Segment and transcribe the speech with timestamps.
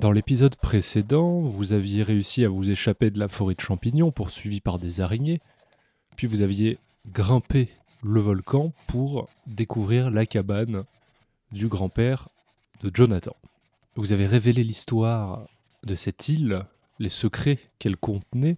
[0.00, 4.62] Dans l'épisode précédent, vous aviez réussi à vous échapper de la forêt de champignons poursuivi
[4.62, 5.42] par des araignées,
[6.16, 6.78] puis vous aviez
[7.12, 7.68] grimpé
[8.02, 10.84] le volcan pour découvrir la cabane
[11.52, 12.30] du grand-père
[12.80, 13.36] de Jonathan.
[13.94, 15.46] Vous avez révélé l'histoire
[15.84, 16.64] de cette île,
[16.98, 18.56] les secrets qu'elle contenait,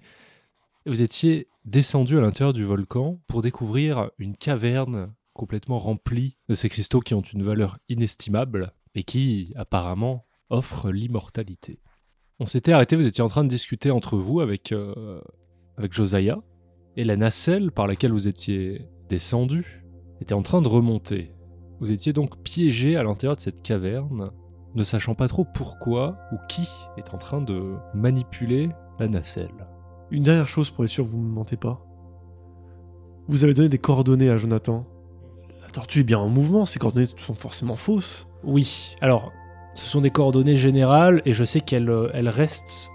[0.86, 6.54] et vous étiez descendu à l'intérieur du volcan pour découvrir une caverne complètement remplie de
[6.54, 11.80] ces cristaux qui ont une valeur inestimable et qui, apparemment, offrent l'immortalité.
[12.38, 15.20] On s'était arrêté, vous étiez en train de discuter entre vous avec, euh,
[15.76, 16.38] avec Josiah,
[16.96, 19.84] et la nacelle par laquelle vous étiez descendu
[20.20, 21.34] était en train de remonter.
[21.80, 24.30] Vous étiez donc piégé à l'intérieur de cette caverne,
[24.74, 29.66] ne sachant pas trop pourquoi ou qui est en train de manipuler la nacelle.
[30.10, 31.84] Une dernière chose pour être sûr que vous ne me mentez pas.
[33.28, 34.86] Vous avez donné des coordonnées à Jonathan.
[35.60, 38.28] La tortue est bien en mouvement, ces coordonnées sont forcément fausses.
[38.44, 39.32] Oui, alors,
[39.74, 42.90] ce sont des coordonnées générales et je sais qu'elle euh, elle reste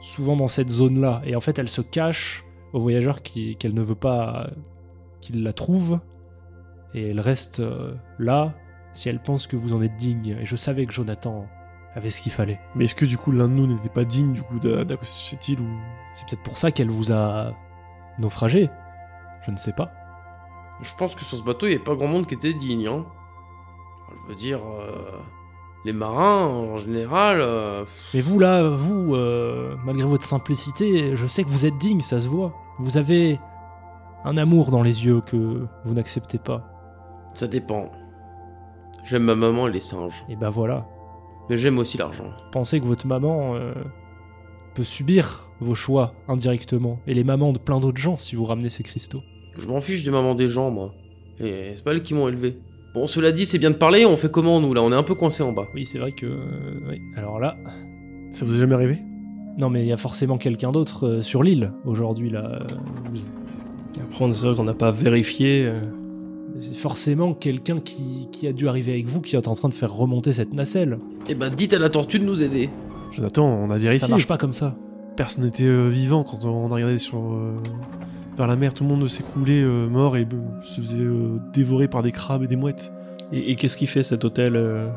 [0.00, 1.22] souvent dans cette zone-là.
[1.24, 4.50] Et en fait, elle se cache aux voyageurs qui- qu'elle ne veut pas
[5.20, 6.00] qu'ils la trouvent.
[6.94, 8.54] Et elle reste euh, là
[8.92, 10.36] si elle pense que vous en êtes digne.
[10.40, 11.46] Et je savais que Jonathan
[11.94, 12.60] avait ce qu'il fallait.
[12.74, 14.60] Mais est-ce que du coup l'un de nous n'était pas digne du coup
[15.02, 15.68] cette île ou...
[16.14, 17.52] C'est peut-être pour ça qu'elle vous a
[18.18, 18.70] naufragé.
[19.42, 19.90] Je ne sais pas.
[20.82, 22.86] Je pense que sur ce bateau, il n'y avait pas grand monde qui était digne.
[22.86, 23.04] Hein.
[24.22, 25.18] Je veux dire, euh,
[25.88, 27.40] les marins, en général...
[27.40, 32.00] euh, Mais vous là, vous, euh, malgré votre simplicité, je sais que vous êtes digne,
[32.00, 32.52] ça se voit.
[32.78, 33.40] Vous avez
[34.24, 36.62] un amour dans les yeux que vous n'acceptez pas.
[37.34, 37.90] ça dépend.
[39.04, 40.24] J'aime ma maman et les singes.
[40.28, 40.86] Et ben voilà.
[41.48, 42.30] Mais j'aime aussi l'argent.
[42.52, 43.72] Pensez que votre maman euh,
[44.74, 46.98] peut subir vos choix indirectement.
[47.06, 49.22] Et les mamans de plein d'autres gens si vous ramenez ces cristaux.
[49.58, 50.92] Je m'en fiche des mamans des gens, moi.
[51.40, 52.58] Et c'est pas elles qui m'ont élevé.
[52.98, 54.82] Bon, cela dit, c'est bien de parler, on fait comment, nous, là?
[54.82, 55.68] On est un peu coincé en bas.
[55.72, 56.26] Oui, c'est vrai que...
[56.26, 57.00] euh, oui.
[57.14, 57.56] Alors là...
[58.32, 58.98] Ça vous est jamais arrivé?
[59.56, 62.60] Non mais il y a forcément quelqu'un d'autre euh, sur l'île aujourd'hui là.
[62.60, 62.66] Euh,
[64.02, 65.64] Après, on- c'est vrai qu'on n'a pas vérifié.
[65.66, 65.80] euh,
[66.58, 69.74] C'est forcément quelqu'un qui, qui a dû arriver avec vous qui est en train de
[69.74, 70.98] faire remonter cette nacelle.
[71.28, 72.68] Eh ben, dites à la tortue de nous aider.
[73.12, 73.98] Jonathan, on a vérifié.
[73.98, 74.76] Ça marche pas comme ça.
[75.16, 77.54] Personne n'était euh, vivant quand on a regardé sur euh,
[78.38, 78.72] vers la mer.
[78.72, 82.44] Tout le monde s'écroulait euh, mort et euh, se faisait euh, dévorer par des crabes
[82.44, 82.90] et des mouettes.
[83.32, 84.88] Et, et qu'est-ce qu'il fait cet hôtel euh,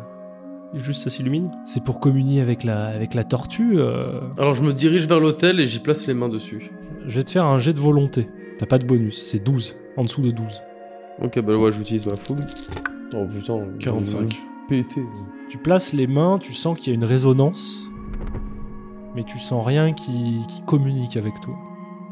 [0.73, 1.51] Juste ça s'illumine?
[1.65, 3.73] C'est pour communier avec la, avec la tortue.
[3.77, 6.71] euh, Alors, je me dirige vers l'hôtel et j'y place les mains dessus.
[7.07, 8.29] Je vais te faire un jet de volonté.
[8.57, 9.75] T'as pas de bonus, c'est 12.
[9.97, 10.45] En dessous de 12.
[11.23, 12.39] Ok, bah ouais, j'utilise ma fougue.
[13.13, 13.67] Oh putain.
[13.79, 14.33] 45.
[14.69, 15.01] Pété.
[15.49, 17.81] Tu places les mains, tu sens qu'il y a une résonance.
[19.15, 21.53] Mais tu sens rien qui, qui communique avec toi.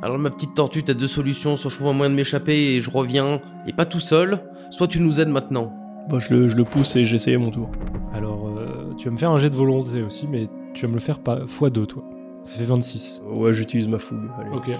[0.01, 1.55] Alors, ma petite tortue, t'as deux solutions.
[1.55, 4.39] Soit je trouve un moyen de m'échapper et je reviens, et pas tout seul.
[4.69, 5.73] Soit tu nous aides maintenant.
[6.09, 7.69] Bah, je, le, je le pousse et j'essaye à mon tour.
[8.13, 10.93] Alors, euh, tu vas me faire un jet de volonté aussi, mais tu vas me
[10.95, 12.03] le faire pas x2, toi.
[12.43, 13.21] Ça fait 26.
[13.35, 14.29] Ouais, j'utilise ma fougue.
[14.39, 14.49] Allez.
[14.55, 14.71] Ok.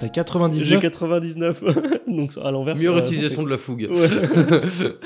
[0.00, 1.64] T'as J'ai 99 99,
[2.06, 2.76] donc ça, à l'envers.
[2.76, 3.88] Meilleure utilisation de la fougue.
[3.90, 4.06] Ouais.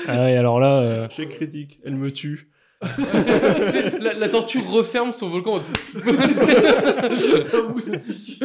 [0.07, 0.79] Ah ouais, alors là...
[0.81, 2.47] euh, J'ai critique, elle me tue.
[4.01, 5.59] la, la tortue referme son volcan.
[5.95, 8.43] Un moustique.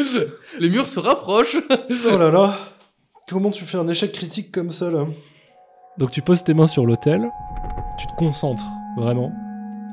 [0.59, 1.57] Les murs se rapprochent.
[2.13, 2.55] Oh là là
[3.29, 5.05] Comment tu fais un échec critique comme ça là
[5.99, 7.31] Donc tu poses tes mains sur l'autel,
[7.99, 8.65] tu te concentres
[8.97, 9.33] vraiment,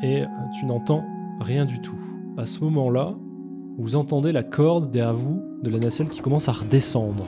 [0.01, 0.25] et euh,
[0.57, 1.03] tu n'entends
[1.41, 1.99] rien du tout.
[2.37, 3.13] À ce moment-là,
[3.77, 7.25] vous entendez la corde derrière vous de la nacelle qui commence à redescendre.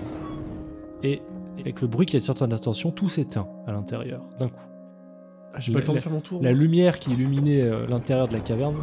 [1.04, 1.22] Et
[1.60, 4.64] avec le bruit qui attire ton attention, tout s'éteint à l'intérieur, d'un coup.
[5.54, 6.42] Ah, J'ai pas le temps de faire mon tour.
[6.44, 8.78] La lumière qui illuminait euh, l'intérieur de la caverne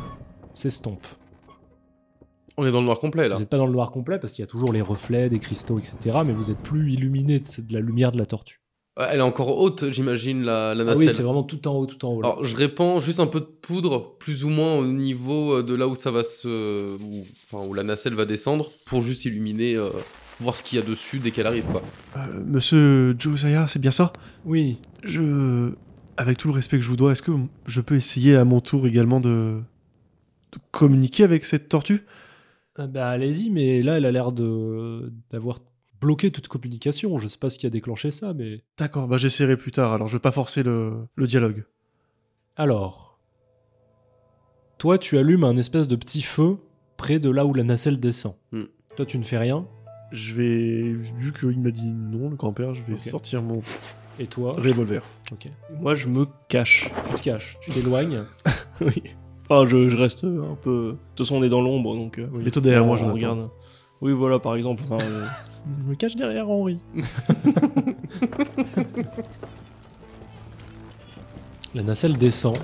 [0.55, 1.07] s'estompe.
[2.57, 3.35] On est dans le noir complet là.
[3.35, 5.39] Vous n'êtes pas dans le noir complet parce qu'il y a toujours les reflets des
[5.41, 6.19] cristaux, etc.
[6.25, 8.61] Mais vous êtes plus illuminé de, de la lumière de la tortue.
[8.97, 11.09] Ouais, Elle est encore haute, j'imagine, la, la Ah nacelle.
[11.09, 12.23] oui, c'est vraiment tout en haut, tout en haut.
[12.23, 12.29] là.
[12.29, 15.75] Alors, je répands juste un peu de poudre, plus ou moins au niveau euh, de
[15.75, 16.97] là où ça va se.
[17.03, 19.88] Où, enfin, où la nacelle va descendre, pour juste illuminer, euh,
[20.38, 21.83] voir ce qu'il y a dessus dès qu'elle arrive, quoi.
[22.19, 24.12] Euh, monsieur Josiah, c'est bien ça?
[24.44, 25.73] Oui, Je.
[26.16, 27.32] Avec tout le respect que je vous dois, est-ce que
[27.66, 29.61] je peux essayer à mon tour également de.
[30.52, 32.05] de communiquer avec cette tortue?
[32.76, 35.61] Ah bah allez-y, mais là, elle a l'air de d'avoir
[36.00, 37.16] bloqué toute communication.
[37.19, 38.62] Je sais pas ce qui a déclenché ça, mais...
[38.76, 41.64] D'accord, bah j'essaierai plus tard, alors je vais pas forcer le, le dialogue.
[42.56, 43.19] Alors...
[44.76, 46.58] Toi, tu allumes un espèce de petit feu
[46.96, 48.34] près de là où la nacelle descend.
[48.52, 48.64] Hmm.
[48.96, 49.66] Toi, tu ne fais rien.
[50.12, 50.93] Je vais.
[50.93, 53.62] Vu qu'il m'a dit non, le grand-père, je vais sortir mon
[54.20, 55.02] Et toi, revolver.
[55.32, 55.46] ok.
[55.46, 55.50] Et
[55.81, 56.90] moi, je me cache.
[57.11, 58.22] Tu te caches, tu t'éloignes.
[58.81, 59.02] oui.
[59.49, 60.93] Enfin, je, je reste un peu.
[60.93, 62.19] De toute façon, on est dans l'ombre, donc.
[62.19, 63.14] euh, Et toi derrière moi, Jonathan.
[63.14, 63.49] regarde.
[64.00, 64.82] Oui, voilà, par exemple.
[64.88, 65.26] Enfin, euh,
[65.84, 66.78] Je me cache derrière Henri.
[71.75, 72.56] la nacelle descend.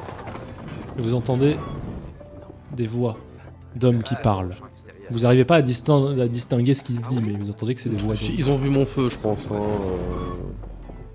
[0.99, 1.57] Et vous entendez
[2.77, 3.17] des voix
[3.75, 4.55] d'hommes qui parlent.
[5.11, 7.81] Vous n'arrivez pas à, distin- à distinguer ce qui se dit, mais vous entendez que
[7.81, 8.15] c'est des voix.
[8.37, 9.51] Ils ont vu mon feu, je pense.
[9.51, 10.37] hein, euh.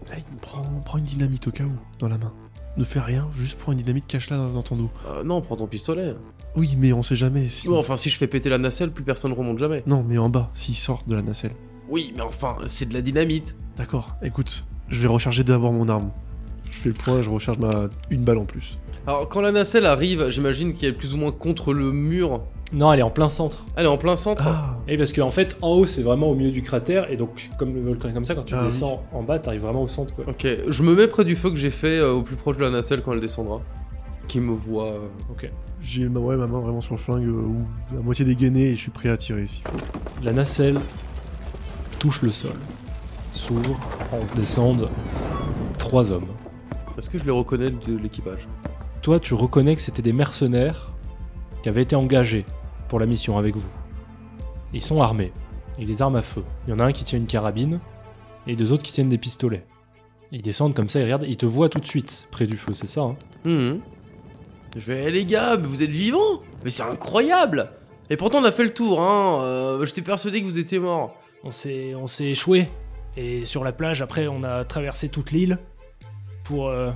[0.09, 2.31] Là, il prend, prend une dynamite au cas où, dans la main.
[2.77, 4.89] Ne fais rien, juste prends une dynamite, cache-la dans, dans ton dos.
[5.07, 6.13] Euh, non, prends ton pistolet.
[6.55, 7.49] Oui, mais on sait jamais.
[7.49, 7.69] Si...
[7.69, 9.83] Ouais, enfin, si je fais péter la nacelle, plus personne remonte jamais.
[9.87, 11.53] Non, mais en bas, s'il sort de la nacelle.
[11.89, 13.55] Oui, mais enfin, c'est de la dynamite.
[13.77, 16.11] D'accord, écoute, je vais recharger d'abord mon arme.
[16.71, 17.69] Je fais le point, je recharge ma
[18.09, 18.77] une balle en plus.
[19.07, 22.41] Alors, quand la nacelle arrive, j'imagine qu'elle est plus ou moins contre le mur.
[22.73, 23.65] Non, elle est en plein centre.
[23.75, 24.43] Elle est en plein centre.
[24.47, 27.49] Ah Et parce qu'en fait, en haut, c'est vraiment au milieu du cratère, et donc,
[27.59, 28.65] comme le volcan est comme ça, quand tu Ah oui.
[28.65, 30.25] descends en bas, t'arrives vraiment au centre, quoi.
[30.27, 32.63] Ok, je me mets près du feu que j'ai fait euh, au plus proche de
[32.63, 33.61] la nacelle quand elle descendra.
[34.27, 34.87] Qui me voit.
[34.93, 34.99] euh.
[35.31, 35.49] Ok.
[35.81, 37.65] J'ai ma, ouais, ma main vraiment sur le flingue, euh, ou
[37.95, 39.77] la moitié dégainée, et je suis prêt à tirer s'il faut.
[40.23, 40.79] La nacelle
[41.99, 42.51] touche le sol,
[43.31, 43.77] s'ouvre,
[44.11, 44.89] on se descendent
[45.77, 46.25] trois hommes.
[46.97, 48.47] Est-ce que je les reconnais de l'équipage?
[49.01, 50.91] Toi, tu reconnais que c'était des mercenaires
[51.61, 52.45] qui avaient été engagés
[52.87, 53.69] pour la mission avec vous.
[54.73, 55.31] Ils sont armés,
[55.77, 56.43] et des armes à feu.
[56.67, 57.79] Il y en a un qui tient une carabine,
[58.47, 59.65] et deux autres qui tiennent des pistolets.
[60.31, 62.73] Ils descendent comme ça, ils regardent, ils te voient tout de suite près du feu,
[62.73, 63.15] c'est ça hein?
[63.45, 63.79] Mhm.
[64.75, 67.69] Je vais, Eh, les gars, mais vous êtes vivants Mais c'est incroyable
[68.09, 69.41] Et pourtant, on a fait le tour, hein.
[69.43, 71.15] euh, J'étais persuadé que vous étiez morts.
[71.43, 72.69] On s'est, on s'est échoué.
[73.15, 75.59] Et sur la plage, après, on a traversé toute l'île.
[76.45, 76.69] Pour.
[76.69, 76.91] euh,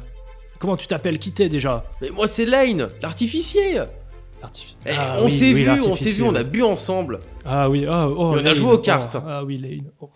[0.60, 1.20] Comment tu t'appelles?
[1.20, 1.86] Qui t'es déjà?
[2.02, 3.76] Mais moi, c'est Lane, l'artificier.
[3.76, 7.20] Eh, Ah On oui, s'est oui, vu, on s'est vu, on a bu ensemble.
[7.46, 9.18] Ah oui, ah, oh, Et on a joué aux oh, cartes.
[9.26, 9.92] Ah oui, Lane.
[10.00, 10.10] Oh.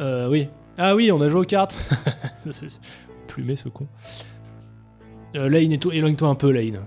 [0.00, 0.48] Euh, oui.
[0.76, 1.76] Ah oui, on a joué aux cartes.
[3.28, 3.86] Plumé ce con.
[5.36, 6.80] Euh, Lane, éloigne-toi un peu, Lane.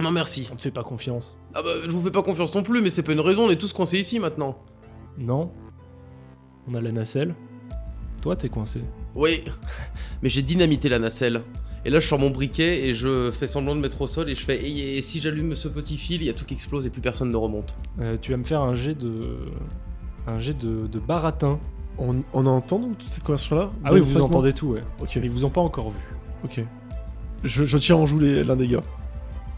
[0.00, 0.48] Non, merci.
[0.52, 1.36] On te fait pas confiance.
[1.54, 3.50] Ah bah, je vous fais pas confiance non plus, mais c'est pas une raison, on
[3.50, 4.58] est tous coincés ici maintenant.
[5.16, 5.50] Non.
[6.68, 7.34] On a la nacelle.
[8.22, 8.80] Toi, t'es coincé.
[9.18, 9.42] Oui,
[10.22, 11.42] mais j'ai dynamité la nacelle.
[11.84, 14.34] Et là, je sors mon briquet et je fais semblant de mettre au sol et
[14.34, 14.56] je fais.
[14.62, 17.00] Et, et si j'allume ce petit fil, il y a tout qui explose et plus
[17.00, 17.76] personne ne remonte.
[18.00, 19.38] Euh, tu vas me faire un jet de.
[20.26, 21.58] Un jet de, de baratin.
[21.98, 23.70] On, on entend donc toute cette conversation-là?
[23.84, 24.82] Ah oui, vous entendez tout, ouais.
[25.00, 25.98] Ok, Mais ils vous ont pas encore vu.
[26.44, 26.62] ok.
[27.44, 28.82] Je, je tire en joue les- l'un des gars.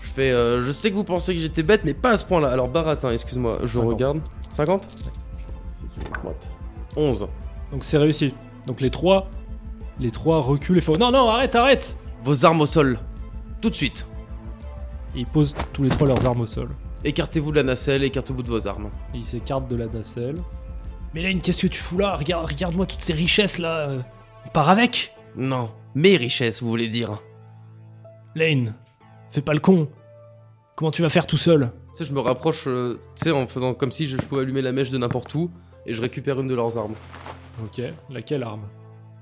[0.00, 0.30] Je fais.
[0.30, 2.48] euh, je sais que vous pensez que j'étais bête, mais pas à ce point-là.
[2.50, 3.88] Alors, baratin, excuse-moi, je 50.
[3.92, 4.20] regarde.
[4.50, 4.88] 50
[5.68, 6.50] C'est une droite.
[6.96, 7.28] 11.
[7.72, 8.32] Donc c'est réussi.
[8.66, 9.28] Donc les trois.
[9.98, 12.98] Les trois reculent et font Non, non, arrête, arrête Vos armes au sol.
[13.60, 14.06] Tout de suite.
[15.14, 16.70] Et ils posent tous les trois leurs armes au sol.
[17.04, 18.90] Écartez-vous de la nacelle, écartez-vous de vos armes.
[19.14, 20.40] Et ils s'écartent de la nacelle.
[21.14, 22.14] Mais Lane, qu'est-ce que tu fous là?
[22.14, 23.88] Regarde, regarde-moi toutes ces richesses là.
[23.88, 24.00] euh,
[24.46, 25.14] On part avec?
[25.36, 27.18] Non, mes richesses, vous voulez dire.
[28.36, 28.74] Lane,
[29.30, 29.88] fais pas le con.
[30.76, 31.72] Comment tu vas faire tout seul?
[31.90, 34.42] Tu sais, je me rapproche, euh, tu sais, en faisant comme si je, je pouvais
[34.42, 35.50] allumer la mèche de n'importe où
[35.86, 36.94] et je récupère une de leurs armes.
[37.64, 37.82] Ok.
[38.10, 38.62] Laquelle arme?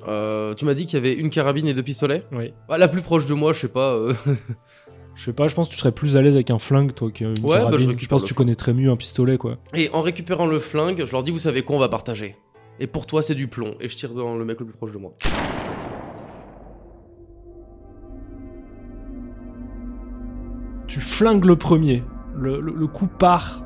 [0.07, 2.53] Euh, tu m'as dit qu'il y avait une carabine et deux pistolets Oui.
[2.69, 3.93] Ah, La plus proche de moi, je sais pas.
[3.95, 4.13] euh,
[5.15, 7.11] Je sais pas, je pense que tu serais plus à l'aise avec un flingue, toi,
[7.11, 7.81] qu'une Ouais, bah, je carabine.
[7.81, 9.57] je récupère pense le que tu connaîtrais mieux un pistolet, quoi.
[9.75, 12.37] Et en récupérant le flingue, je leur dis, vous savez quoi, on va partager.
[12.79, 13.75] Et pour toi, c'est du plomb.
[13.81, 15.15] Et je tire dans le mec le plus proche de moi.
[20.87, 22.03] Tu flingues le premier.
[22.35, 23.63] Le, le- le coup part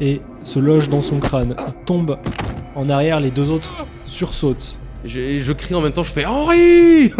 [0.00, 1.54] et se loge dans son crâne.
[1.68, 2.18] Il tombe
[2.74, 4.78] en arrière, les deux autres sursautent.
[5.04, 7.12] Et je, je crie en même temps, je fais Henri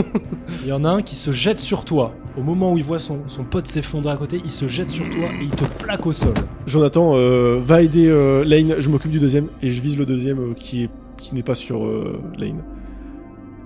[0.63, 2.15] Il y en a un qui se jette sur toi.
[2.39, 5.05] Au moment où il voit son, son pote s'effondrer à côté, il se jette sur
[5.11, 6.35] toi et il te plaque au sol.
[6.67, 10.39] Jonathan euh, va aider euh, Lane, je m'occupe du deuxième, et je vise le deuxième
[10.39, 12.63] euh, qui est qui n'est pas sur euh, Lane.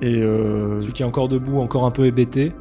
[0.03, 2.53] Et euh, Celui qui est encore debout, encore un peu hébété,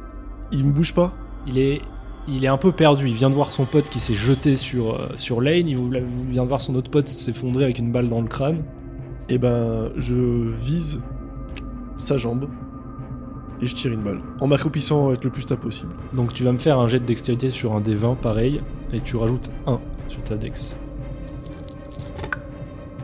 [0.52, 1.12] il me bouge pas
[1.46, 1.80] il est,
[2.28, 3.08] il est un peu perdu.
[3.08, 5.68] Il vient de voir son pote qui s'est jeté sur, euh, sur Lane.
[5.68, 5.76] Il
[6.30, 8.62] vient de voir son autre pote s'effondrer avec une balle dans le crâne.
[9.28, 11.02] Et ben, je vise
[11.98, 12.48] sa jambe
[13.60, 14.20] et je tire une balle.
[14.40, 15.92] En m'accroupissant être le plus stable possible.
[16.12, 18.60] Donc tu vas me faire un jet de dextérité sur un des 20 pareil,
[18.92, 20.74] et tu rajoutes 1 sur ta dex.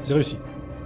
[0.00, 0.36] C'est réussi.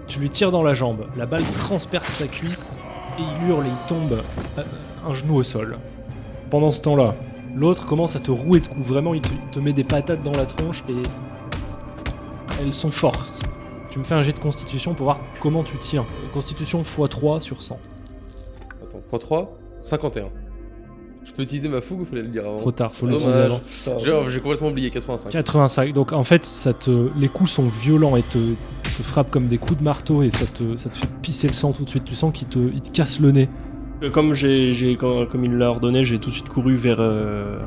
[0.06, 2.78] Tu lui tires dans la jambe, la balle transperce sa cuisse,
[3.18, 4.20] et il hurle et il tombe
[4.58, 4.62] euh,
[5.06, 5.78] un genou au sol.
[6.50, 7.14] Pendant ce temps-là,
[7.54, 10.46] l'autre commence à te rouer de coups, vraiment il te met des patates dans la
[10.46, 11.02] tronche, et
[12.60, 13.40] elles sont fortes.
[13.94, 16.04] Tu me fais un jet de constitution pour voir comment tu tiens.
[16.32, 17.78] Constitution x3 sur 100.
[18.82, 19.46] Attends, x3,
[19.82, 20.30] 51.
[21.24, 23.60] Je peux utiliser ma fougue ou fallait le dire avant Trop tard, faut l'utiliser avant.
[23.98, 25.30] J'ai j'ai complètement oublié, 85.
[25.30, 25.92] 85.
[25.92, 28.38] Donc en fait, ça te, les coups sont violents et te,
[28.96, 31.54] te frappent comme des coups de marteau et ça te, ça te fait pisser le
[31.54, 32.04] sang tout de suite.
[32.04, 33.48] Tu sens qu'il te, il te casse le nez.
[34.02, 37.60] Euh, Comme, j'ai, comme, comme il l'a ordonné, j'ai tout de suite couru vers, euh,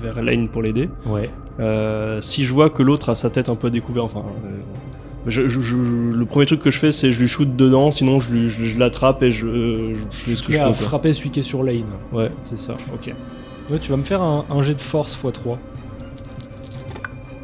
[0.00, 0.88] vers Lane pour l'aider.
[1.04, 1.28] Ouais.
[1.60, 4.48] Euh, si je vois que l'autre a sa tête un peu découverte, enfin, euh,
[5.26, 8.20] je, je- je- le premier truc que je fais, c'est je lui shoot dedans, sinon
[8.20, 9.46] je, lui- je, je l'attrape et je,
[9.94, 10.72] je, je fais ce que je peux.
[10.72, 11.84] frapper celui qui est sur Lane.
[12.12, 12.30] Ouais.
[12.42, 12.76] C'est ça.
[12.94, 13.12] Ok.
[13.70, 15.56] Ouais, tu vas me faire un, un jet de force x3.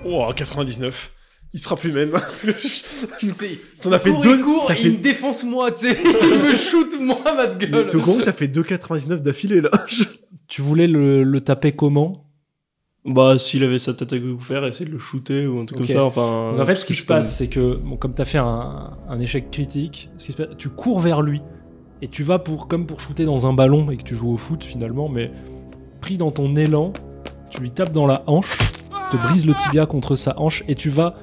[0.05, 1.13] Oh, 99.
[1.55, 2.11] Il sera plus même.
[3.81, 4.37] T'en as fait deux.
[4.37, 5.97] il court, fait- il me défonce moi, tu sais.
[6.05, 7.89] il me shoot moi, ma gueule.
[7.89, 9.71] T'es au courant que t'as fait 2,99 d'affilée là
[10.49, 12.26] Tu voulais le, le taper comment?
[13.07, 15.87] Bah, s'il avait sa tête à faire, essayer de le shooter ou un truc comme
[15.87, 16.05] ça.
[16.05, 18.39] Enfin, Donc en fait, ce qui se passe, c'est que bon, comme tu as fait
[18.39, 21.41] un, un échec critique, ce qui se passe, tu cours vers lui
[22.03, 24.37] et tu vas pour comme pour shooter dans un ballon et que tu joues au
[24.37, 25.31] foot finalement, mais
[26.01, 26.93] pris dans ton élan,
[27.51, 28.59] tu lui tapes dans la hanche,
[29.11, 31.15] te brises le tibia contre sa hanche et tu vas,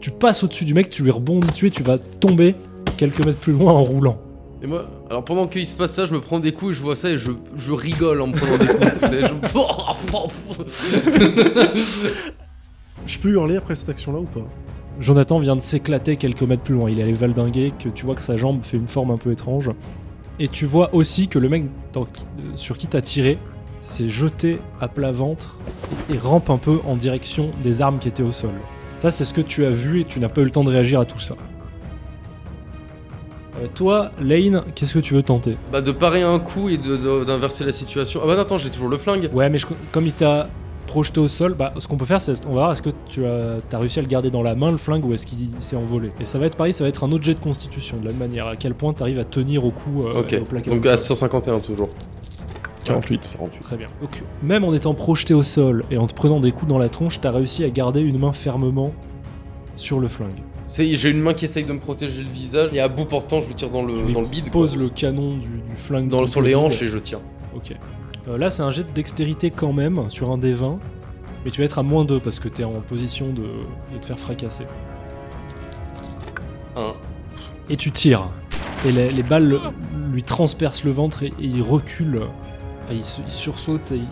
[0.00, 2.56] tu passes au-dessus du mec, tu lui rebondis dessus et tu vas tomber
[2.96, 4.18] quelques mètres plus loin en roulant.
[4.60, 6.82] Et moi, alors pendant qu'il se passe ça, je me prends des coups et je
[6.82, 9.22] vois ça et je, je rigole en me prenant des coups, tu sais.
[11.76, 12.08] Je...
[13.06, 14.46] Je peux hurler après cette action là ou pas?
[15.00, 16.90] Jonathan vient de s'éclater quelques mètres plus loin.
[16.90, 19.32] Il est allé valdinguer, que tu vois que sa jambe fait une forme un peu
[19.32, 19.70] étrange.
[20.40, 21.64] Et tu vois aussi que le mec
[21.96, 22.04] euh,
[22.54, 23.38] sur qui t'as tiré
[23.80, 25.56] s'est jeté à plat ventre
[26.10, 28.50] et, et rampe un peu en direction des armes qui étaient au sol.
[28.98, 30.70] Ça, c'est ce que tu as vu et tu n'as pas eu le temps de
[30.70, 31.36] réagir à tout ça.
[33.62, 37.64] Euh, toi, Lane, qu'est-ce que tu veux tenter bah de parer un coup et d'inverser
[37.64, 38.20] la situation.
[38.22, 39.30] Ah bah non, attends, j'ai toujours le flingue.
[39.32, 40.48] Ouais, mais je- comme il t'a
[40.86, 43.26] projeté au sol, bah, ce qu'on peut faire, c'est on va voir est-ce que tu
[43.26, 45.76] as, as réussi à le garder dans la main le flingue ou est-ce qu'il s'est
[45.76, 46.08] envolé?
[46.20, 48.10] Et ça va être pareil, ça va être un autre jet de constitution de la
[48.12, 48.46] même manière.
[48.46, 50.86] À quel point tu arrives à tenir au coup euh, Ok, et au plaqué donc
[50.86, 51.16] à sol.
[51.16, 51.86] 151 toujours.
[52.84, 53.34] 48.
[53.38, 53.60] 48.
[53.60, 53.88] Très bien.
[54.00, 56.88] Donc même en étant projeté au sol et en te prenant des coups dans la
[56.88, 58.92] tronche, t'as réussi à garder une main fermement
[59.76, 60.40] sur le flingue.
[60.68, 63.48] J'ai une main qui essaye de me protéger le visage et à bout portant, je
[63.48, 64.50] lui tire dans le, Tu dans le bide.
[64.50, 64.82] Pose quoi.
[64.82, 67.20] le canon du, du flingue Dans, sur le les hanches et je tire.
[67.56, 67.72] Ok.
[68.28, 70.78] Euh, là, c'est un jet de dextérité quand même sur un des 20.
[71.44, 74.04] Mais tu vas être à moins 2 parce que t'es en position de, de te
[74.06, 74.64] faire fracasser.
[76.76, 76.92] 1.
[77.70, 78.28] Et tu tires.
[78.86, 79.60] Et les, les balles le-
[80.12, 82.20] lui transpercent le ventre et, et il recule.
[82.84, 84.02] Enfin, il, il sursaute et il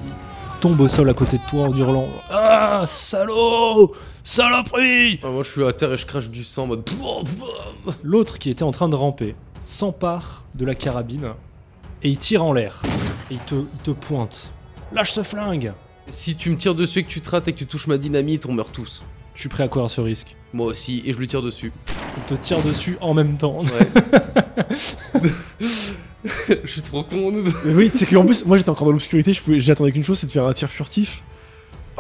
[0.61, 3.95] tombe au sol à côté de toi en hurlant Ah, salaud
[4.25, 6.89] Saloperie Ah, moi je suis à terre et je crache du sang en mode.
[8.03, 11.33] L'autre qui était en train de ramper s'empare de la carabine
[12.03, 12.83] et il tire en l'air.
[13.31, 14.51] Et il te, il te pointe.
[14.93, 15.73] Lâche ce flingue
[16.07, 17.99] Si tu me tires dessus et que tu te rates et que tu touches ma
[17.99, 19.03] dynamite, on meurt tous.
[19.37, 20.35] Je suis prêt à courir ce risque.
[20.53, 21.73] Moi aussi, et je lui tire dessus.
[22.17, 23.63] Il te tire dessus en même temps.
[23.63, 24.65] Ouais.
[26.65, 27.33] je suis trop con.
[27.65, 30.19] Mais oui, c'est qu'en plus, moi j'étais encore dans l'obscurité, je pouvais- j'attendais qu'une chose,
[30.19, 31.23] c'est de faire un tir furtif.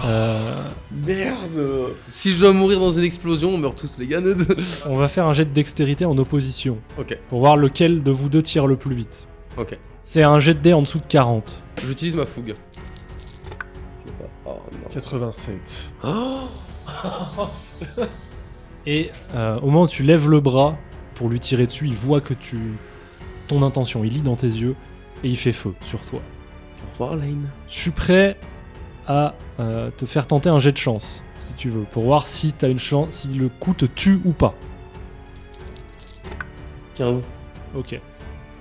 [0.04, 0.62] Euh,
[1.06, 4.20] Merde si je dois mourir dans une explosion, on meurt tous, les gars.
[4.88, 8.28] on va faire un jet de dextérité en opposition ok, pour voir lequel de vous
[8.28, 9.26] deux tire le plus vite.
[9.56, 9.78] ok.
[10.02, 11.64] C'est un jet de dés en dessous de 40.
[11.84, 12.54] J'utilise ma fougue.
[14.06, 14.12] Je.
[14.44, 14.88] Oh non.
[14.92, 15.92] 87.
[18.86, 20.76] Et euh, au moment où tu lèves le bras
[21.14, 22.58] pour lui tirer dessus, il voit que tu.
[23.48, 24.74] Ton intention, il lit dans tes yeux
[25.22, 26.20] et il fait feu sur toi.
[26.20, 27.48] Au revoir, Lane.
[27.68, 28.38] Je suis prêt
[29.06, 32.52] à euh, te faire tenter un jet de chance, si tu veux, pour voir si
[32.52, 34.54] t'as une chance, si le coup te tue ou pas.
[36.96, 37.24] 15.
[37.76, 38.00] Ok.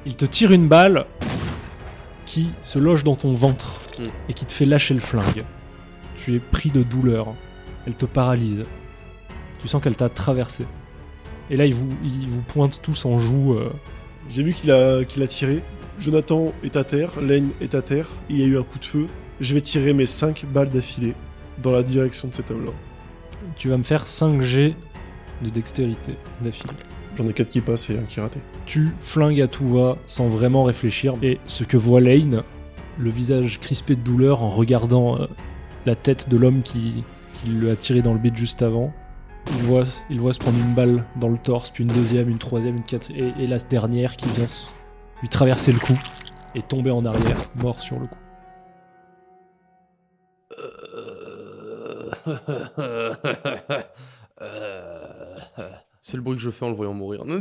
[0.06, 1.08] Il te tire une balle
[2.28, 4.04] qui se loge dans ton ventre Mm.
[4.30, 5.44] et qui te fait lâcher le flingue.
[6.18, 7.28] Tu es pris de douleur.
[7.88, 8.64] Elle te paralyse.
[9.62, 10.66] Tu sens qu'elle t'a traversé.
[11.50, 13.54] Et là, il vous, il vous pointe tous en joue.
[13.54, 13.70] euh,
[14.30, 15.62] J'ai vu qu'il a, qu'il a tiré.
[16.00, 18.86] Jonathan est à terre, Lane est à terre, il y a eu un coup de
[18.86, 19.08] feu.
[19.40, 21.14] Je vais tirer mes 5 balles d'affilée
[21.64, 22.72] dans la direction de cet homme-là.
[23.56, 24.76] Tu vas me faire 5 G
[25.42, 26.74] de dextérité d'affilée.
[27.16, 28.40] J'en ai 4 qui passent et un qui est raté.
[28.66, 31.14] Tu flingues à tout va sans vraiment réfléchir.
[31.22, 32.44] Et ce que voit Lane,
[32.98, 35.28] le visage crispé de douleur en regardant euh,
[35.86, 37.04] la tête de l'homme qui,
[37.46, 38.92] qui lui a tiré dans le bide juste avant,
[39.48, 42.40] il voit, il voit se prendre une balle dans le torse, puis une deuxième, une
[42.40, 44.48] troisième, une quatrième, et, et la dernière qui vient
[45.22, 45.98] lui traverser le cou
[46.56, 48.16] et tomber en arrière, mort sur le coup.
[56.02, 57.24] C'est le bruit que je fais en le voyant mourir.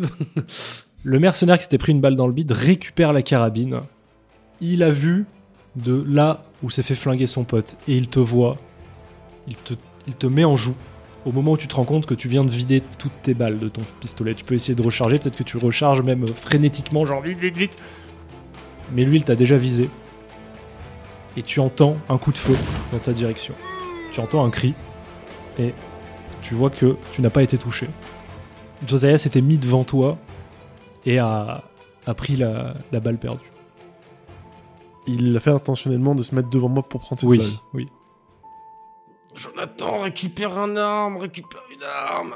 [1.07, 3.81] Le mercenaire qui s'était pris une balle dans le bide récupère la carabine.
[4.63, 5.27] Il a vu
[5.77, 8.57] de là où s'est fait flinguer son pote et il te voit.
[9.47, 9.75] Il te,
[10.07, 10.75] il te met en joue.
[11.27, 13.59] Au moment où tu te rends compte que tu viens de vider toutes tes balles
[13.59, 17.07] de ton pistolet, tu peux essayer de recharger, peut-être que tu recharges même euh, frénétiquement,
[17.07, 17.83] genre vite, vite, vite.
[18.93, 19.89] Mais lui, il t'a déjà visé.
[21.39, 22.55] Et tu entends un coup de feu
[22.93, 23.55] dans ta direction.
[24.13, 24.75] Tu entends un cri.
[25.59, 25.73] Et
[26.43, 27.89] tu vois que tu n'as pas été touché.
[28.87, 30.19] Josiah s'était mis devant toi
[31.07, 31.65] et a,
[32.07, 33.51] a pris la, la balle perdue.
[35.07, 37.49] Il a fait intentionnellement de se mettre devant moi pour prendre cette Oui, balle.
[37.73, 37.89] oui.
[39.35, 42.35] Jonathan, récupère un arme, récupère une arme.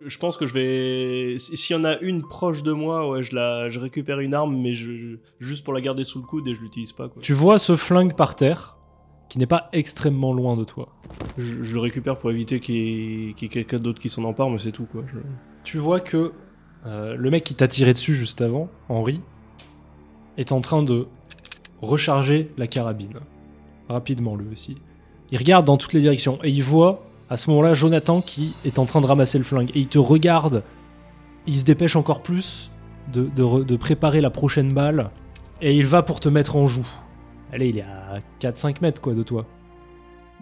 [0.00, 1.38] Je pense que je vais.
[1.38, 4.34] si- S'il y en a une proche de moi, ouais, je la, je récupère une
[4.34, 7.08] arme, mais je, juste pour la garder sous le coude et je l'utilise pas.
[7.08, 7.22] Quoi.
[7.22, 8.76] Tu vois ce flingue par terre
[9.30, 10.88] qui n'est pas extrêmement loin de toi.
[11.38, 14.08] Je, je le récupère pour éviter qu'il y ait, qu'il y ait quelqu'un d'autre qui
[14.10, 15.02] s'en empare, mais c'est tout quoi.
[15.06, 15.18] Je-
[15.64, 16.32] Tu vois que
[16.86, 19.22] euh, le mec qui t'a tiré dessus juste avant, Henri,
[20.36, 21.06] est en train de
[21.80, 23.20] recharger la carabine.
[23.88, 24.76] Rapidement, lui aussi.
[25.32, 28.78] Il regarde dans toutes les directions et il voit à ce moment-là Jonathan qui est
[28.78, 29.70] en train de ramasser le flingue.
[29.74, 30.62] Et il te regarde.
[31.46, 32.70] Il se dépêche encore plus
[33.12, 35.10] de, de re- de préparer la prochaine balle.
[35.60, 36.86] Et il va pour te mettre en joue.
[37.52, 39.46] Allez, il est à 4-5 mètres quoi de toi.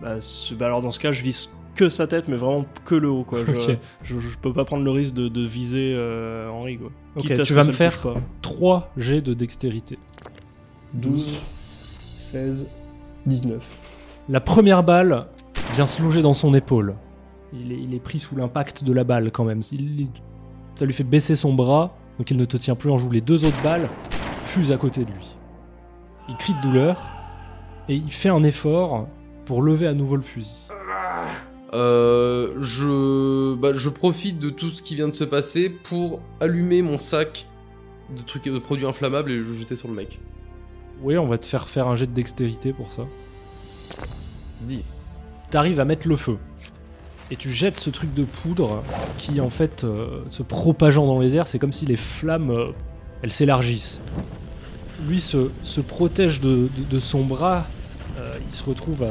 [0.00, 0.16] Bah,
[0.58, 3.24] bah alors dans ce cas, je vise que sa tête, mais vraiment que le haut
[3.24, 3.40] quoi.
[3.46, 3.78] Je, Ok.
[4.02, 6.90] je, je peux pas prendre le risque de, de viser euh, Henri quoi.
[7.16, 8.20] Ok, tu vas me faire touche pas.
[8.42, 9.98] 3 jets de dextérité.
[10.94, 11.26] 12,
[12.00, 12.66] 16,
[13.26, 13.62] 19.
[14.28, 15.26] La première balle
[15.74, 16.94] vient se loger dans son épaule.
[17.52, 19.60] Il est, il est pris sous l'impact de la balle quand même.
[19.72, 20.08] Il-
[20.74, 23.10] ça lui fait baisser son bras, donc il ne te tient plus en joue.
[23.10, 23.88] Les deux autres balles
[24.44, 25.36] fusent à côté de lui.
[26.28, 27.12] Il crie de douleur
[27.88, 29.06] et il fait un effort
[29.44, 30.54] pour lever à nouveau le fusil.
[31.74, 36.82] Euh, je, bah, je profite de tout ce qui vient de se passer pour allumer
[36.82, 37.46] mon sac
[38.14, 40.20] de trucs de produits inflammables et le jeter sur le mec.
[41.02, 43.02] Oui, on va te faire faire un jet de dextérité pour ça.
[44.62, 45.22] 10.
[45.50, 46.38] T'arrives à mettre le feu.
[47.30, 48.82] Et tu jettes ce truc de poudre
[49.18, 52.68] qui, en fait, euh, se propageant dans les airs, c'est comme si les flammes, euh,
[53.22, 54.00] elles s'élargissent.
[55.08, 55.48] Lui se,
[55.80, 56.68] protège de,
[57.00, 57.66] son bras.
[58.18, 59.06] euh, il se retrouve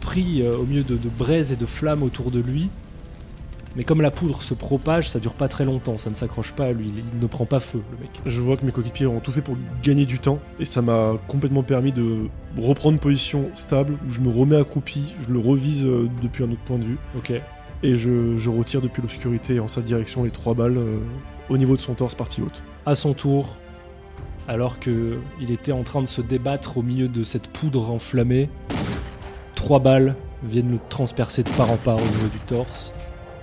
[0.00, 2.68] pris au milieu de, de braises et de flammes autour de lui.
[3.76, 6.64] Mais comme la poudre se propage, ça dure pas très longtemps, ça ne s'accroche pas
[6.64, 8.10] à lui, il, ne prend pas feu, le mec.
[8.24, 11.12] Je vois que mes coéquipiers ont tout fait pour gagner du temps et ça m'a
[11.28, 16.08] complètement permis de reprendre position stable où je me remets accroupi, je le revise euh,
[16.22, 17.32] depuis un autre point de vue Ok.
[17.82, 20.98] et je, je retire depuis l'obscurité en sa direction les trois balles euh,
[21.50, 22.62] au niveau de son torse partie haute.
[22.86, 23.58] à son tour,
[24.48, 28.48] alors que il était en train de se débattre au milieu de cette poudre enflammée,
[29.54, 32.94] trois balles viennent le transpercer de part en part au niveau du torse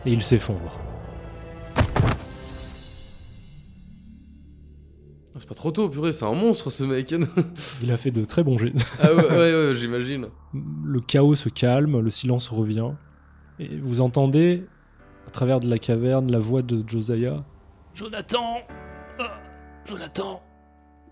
[0.05, 0.79] et il s'effondre.
[5.35, 7.13] Ah, C'est pas trop tôt, purée, c'est un monstre ce mec.
[7.83, 8.73] Il a fait de très bons jets.
[9.01, 9.37] ah ouais, ouais,
[9.69, 10.27] ouais, j'imagine.
[10.53, 12.91] Le chaos se calme, le silence revient
[13.59, 14.65] et vous entendez
[15.27, 17.43] à travers de la caverne la voix de Josiah.
[17.93, 18.57] Jonathan,
[19.19, 19.39] Ah,
[19.85, 20.41] Jonathan.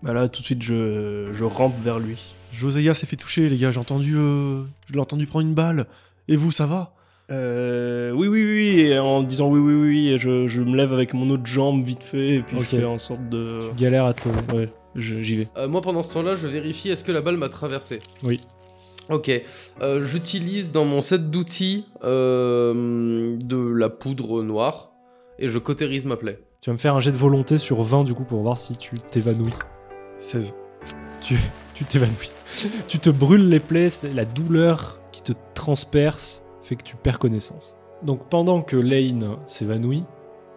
[0.02, 2.18] Bah là, tout de suite, je, je rampe vers lui.
[2.52, 5.86] Josiah s'est fait toucher les gars, j'ai entendu, euh, je l'ai entendu prendre une balle.
[6.28, 6.92] Et vous, ça va?
[7.30, 11.14] Euh, oui, oui, oui, et en disant oui, oui, oui, je, je me lève avec
[11.14, 12.62] mon autre jambe vite fait, et puis Ok.
[12.62, 13.70] je fais en sorte de.
[13.76, 14.40] Galère à te lever.
[14.54, 15.48] Ouais, je- j'y vais.
[15.56, 18.00] Euh, moi, pendant ce temps-là, je vérifie est-ce que la balle m'a traversé?
[18.24, 18.40] Oui.
[19.08, 19.30] Ok.
[19.80, 24.90] Euh, J'utilise dans mon set d'outils euh, de la poudre noire
[25.38, 26.38] et je cautérise ma plaie.
[26.60, 28.76] Tu vas me faire un jet de volonté sur 20 du coup pour voir si
[28.76, 29.52] tu t'évanouis.
[30.18, 30.54] 16.
[31.22, 31.36] tu
[31.74, 32.30] tu t'évanouis.
[32.86, 37.18] tu te brûles les plaies, c'est la douleur qui te transperce fait que tu perds
[37.18, 37.76] connaissance.
[38.02, 40.04] Donc pendant que Lane s'évanouit,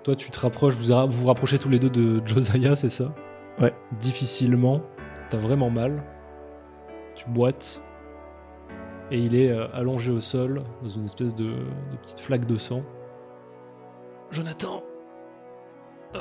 [0.03, 3.13] toi tu te rapproches, vous vous rapprochez tous les deux de Josiah, c'est ça?
[3.59, 3.73] Ouais.
[3.99, 4.81] Difficilement,
[5.29, 6.03] t'as vraiment mal.
[7.15, 7.81] Tu boites.
[9.11, 12.57] Et il est euh, allongé au sol, dans une espèce de, de petite flaque de
[12.57, 12.81] sang.
[14.31, 14.83] Jonathan,
[16.15, 16.19] euh,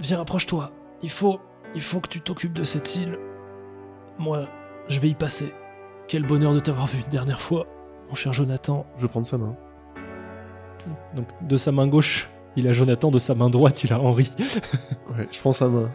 [0.00, 0.72] viens, approche-toi.
[1.02, 1.38] Il faut,
[1.74, 3.18] il faut que tu t'occupes de cette île.
[4.18, 4.46] Moi,
[4.88, 5.54] je vais y passer.
[6.08, 7.66] Quel bonheur de t'avoir vu une dernière fois,
[8.08, 8.86] mon cher Jonathan.
[8.96, 9.56] Je vais prendre sa main.
[11.14, 14.30] Donc, de sa main gauche, il a Jonathan, de sa main droite, il a Henri.
[15.16, 15.90] Ouais, je prends sa main.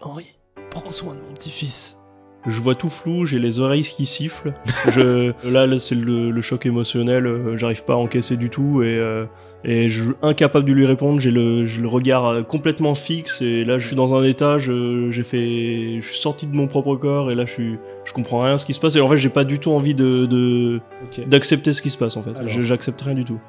[0.00, 0.36] Henri,
[0.70, 1.99] prends soin de mon petit-fils.
[2.46, 4.54] Je vois tout flou, j'ai les oreilles qui sifflent.
[4.92, 8.82] je, là, là, c'est le, le choc émotionnel, euh, j'arrive pas à encaisser du tout
[8.82, 9.26] et, euh,
[9.62, 11.20] et je incapable de lui répondre.
[11.20, 15.10] J'ai le, le regard euh, complètement fixe et là, je suis dans un état, je,
[15.10, 18.42] j'ai fait, je suis sorti de mon propre corps et là, je suis, je comprends
[18.42, 20.80] rien à ce qui se passe et en fait, j'ai pas du tout envie de,
[21.26, 22.34] d'accepter ce qui se passe en fait.
[22.46, 23.40] J'accepte rien du tout.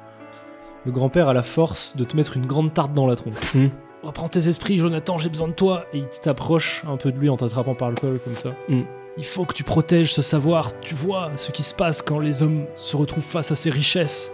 [0.84, 3.54] Le grand-père a la force de te mettre une grande tarte dans la tronche.
[3.54, 3.68] Hmm.
[4.02, 5.86] Reprends tes esprits, Jonathan, j'ai besoin de toi.
[5.92, 8.50] Et il t'approche un peu de lui en t'attrapant par le col, comme ça.
[8.68, 8.82] Hmm.
[9.16, 10.78] Il faut que tu protèges ce savoir.
[10.80, 14.32] Tu vois ce qui se passe quand les hommes se retrouvent face à ces richesses.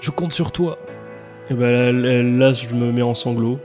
[0.00, 0.78] Je compte sur toi.
[1.48, 3.58] Et ben là, là, là, je me mets en sanglots.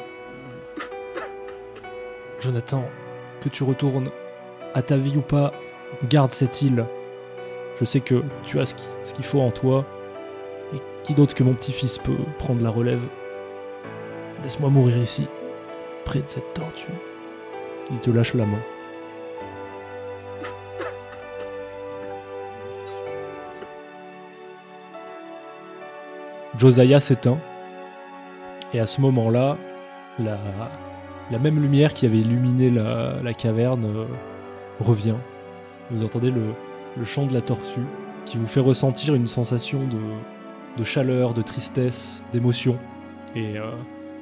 [2.40, 2.86] Jonathan,
[3.42, 4.12] que tu retournes
[4.74, 5.52] à ta vie ou pas,
[6.10, 6.86] garde cette île.
[7.80, 9.86] Je sais que tu as ce qu'il faut en toi.
[10.74, 13.02] Et qui d'autre que mon petit-fils peut prendre la relève?
[14.44, 15.28] Laisse-moi mourir ici,
[16.04, 16.92] près de cette tortue.
[17.92, 18.60] Il te lâche la main.
[26.58, 27.38] Josiah s'éteint.
[28.74, 29.58] Et à ce moment-là,
[30.20, 34.06] la, même lumière qui avait illuminé la, la caverne euh,
[34.80, 35.16] revient.
[35.92, 36.54] Vous entendez le,
[36.98, 37.86] le chant de la tortue,
[38.26, 40.00] qui vous fait ressentir une sensation de,
[40.78, 42.78] de chaleur, de tristesse, d'émotion.
[43.36, 43.72] Et, euh,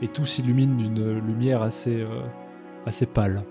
[0.04, 2.22] et tout s'illumine d'une lumière assez, euh,
[2.86, 3.44] assez pâle.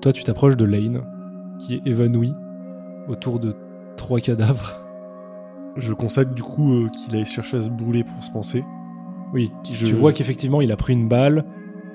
[0.00, 1.02] Toi, tu t'approches de Lane,
[1.58, 2.32] qui est évanoui
[3.08, 3.54] autour de
[3.96, 4.80] trois cadavres.
[5.76, 8.64] Je constate du coup euh, qu'il a cherché à se brûler pour se penser.
[9.32, 11.44] Oui, Je- tu vois qu'effectivement, il a pris une balle,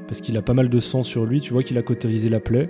[0.07, 2.39] parce qu'il a pas mal de sang sur lui, tu vois qu'il a cautérisé la
[2.39, 2.69] plaie,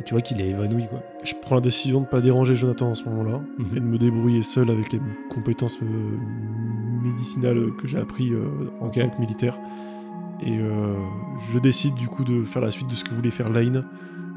[0.00, 1.00] et tu vois qu'il est évanoui, quoi.
[1.24, 3.66] Je prends la décision de ne pas déranger Jonathan en ce moment-là Mhm.
[3.76, 5.00] et de me débrouiller seul avec les
[5.30, 5.86] compétences euh,
[7.02, 8.46] médicinales que j'ai appris euh,
[8.80, 8.98] en Ok.
[8.98, 9.58] tant que militaire.
[10.44, 10.94] Et euh,
[11.52, 13.84] je décide du coup de faire la suite de ce que voulait faire Lane,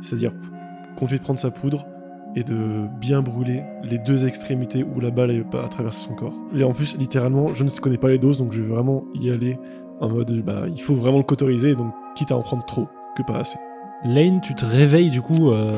[0.02, 0.32] c'est-à-dire
[0.98, 1.86] continuer de prendre sa poudre
[2.36, 6.34] et de bien brûler les deux extrémités où la balle a traversé son corps.
[6.56, 9.32] Et en plus, littéralement, je ne connais pas les doses, donc je vais vraiment y
[9.32, 9.58] aller
[10.02, 13.24] en mode, bah, il faut vraiment le cautoriser, donc quitte à en prendre trop que
[13.24, 13.58] pas assez.
[14.06, 15.74] Lane, tu te réveilles du coup euh,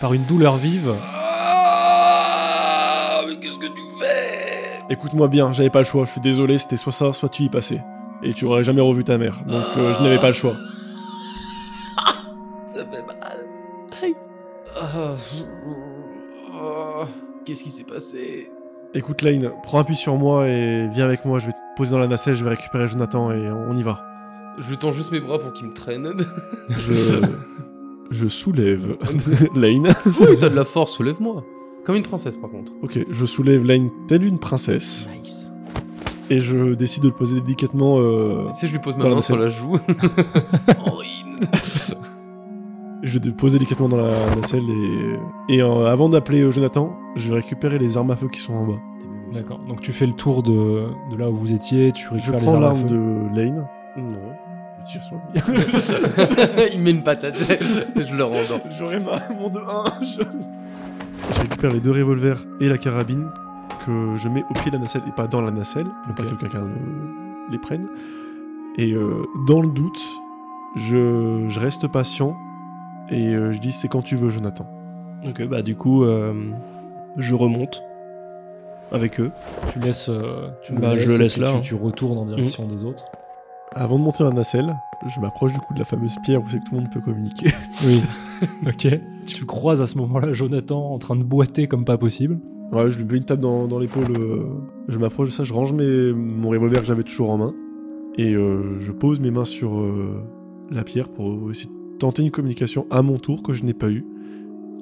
[0.00, 0.94] par une douleur vive.
[1.14, 4.78] Ah, mais qu'est-ce que tu fais?
[4.88, 7.50] Écoute-moi bien, j'avais pas le choix, je suis désolé, c'était soit ça, soit tu y
[7.50, 7.84] passais.
[8.22, 10.54] Et tu aurais jamais revu ta mère, donc euh, je n'avais pas le choix.
[12.74, 13.46] Ça fait mal.
[14.78, 15.14] Ah,
[16.54, 17.06] ah,
[17.44, 18.50] Qu'est-ce qui s'est passé?
[18.94, 21.98] Écoute Lane, prends appui sur moi et viens avec moi, je vais te poser dans
[21.98, 24.15] la nacelle, je vais récupérer Jonathan et on y va.
[24.58, 26.12] Je lui tends juste mes bras pour qu'il me traîne.
[26.70, 26.94] Je...
[28.10, 28.96] je soulève
[29.54, 29.88] Lane.
[30.20, 31.44] oui, t'as de la force, soulève-moi.
[31.84, 32.72] Comme une princesse par contre.
[32.82, 35.52] Ok, je soulève Lane telle une princesse Nice.
[36.30, 37.98] et je décide de le poser délicatement.
[38.00, 39.76] euh, Tu sais, je lui pose ma main sur la joue.
[43.02, 44.64] Je vais le poser délicatement dans la nacelle
[45.48, 48.40] et, et euh, avant d'appeler euh, Jonathan, je vais récupérer les armes à feu qui
[48.40, 48.78] sont en bas.
[49.32, 49.60] D'accord.
[49.68, 52.46] Donc tu fais le tour de, de là où vous étiez, tu Je récupères les
[52.46, 52.88] prends armes à l'arme feu.
[52.88, 53.66] de Lane.
[53.98, 54.08] Non.
[54.86, 55.40] Tire sur lui.
[56.74, 57.34] Il met une patate.
[57.96, 58.60] je le rendors.
[58.78, 59.92] J'aurai ma, mon 2-1.
[60.02, 60.22] Je...
[61.34, 63.26] je récupère les deux revolvers et la carabine
[63.84, 66.16] que je mets au pied de la nacelle et pas dans la nacelle, pour Ok.
[66.16, 67.86] pas que quelqu'un le- les prenne.
[68.78, 69.98] Et euh, dans le doute,
[70.76, 72.36] je, je reste patient
[73.10, 74.66] et euh, je dis c'est quand tu veux, Jonathan.
[75.26, 76.32] Ok, bah du coup, euh,
[77.16, 77.82] je remonte
[78.92, 79.30] avec eux.
[79.72, 81.60] Tu laisses, euh, tu Bah, le je le et laisse puis là, Tu, hein.
[81.62, 83.04] tu retournes en direction des autres.
[83.72, 84.74] Avant de monter la nacelle,
[85.06, 87.00] je m'approche du coup de la fameuse pierre où c'est que tout le monde peut
[87.00, 87.50] communiquer.
[87.86, 88.02] Oui.
[88.66, 89.00] ok.
[89.26, 92.38] Tu croises à ce moment-là Jonathan en train de boiter comme pas possible.
[92.72, 94.06] Ouais, je lui mets une tape dans, dans l'épaule.
[94.18, 94.44] euh,
[94.88, 97.54] je m'approche de ça, je range mes, mon revolver que j'avais toujours en main.
[98.18, 100.22] Et euh, je pose mes mains sur euh,
[100.70, 103.90] la pierre pour essayer de tenter une communication à mon tour que je n'ai pas
[103.90, 104.04] eu.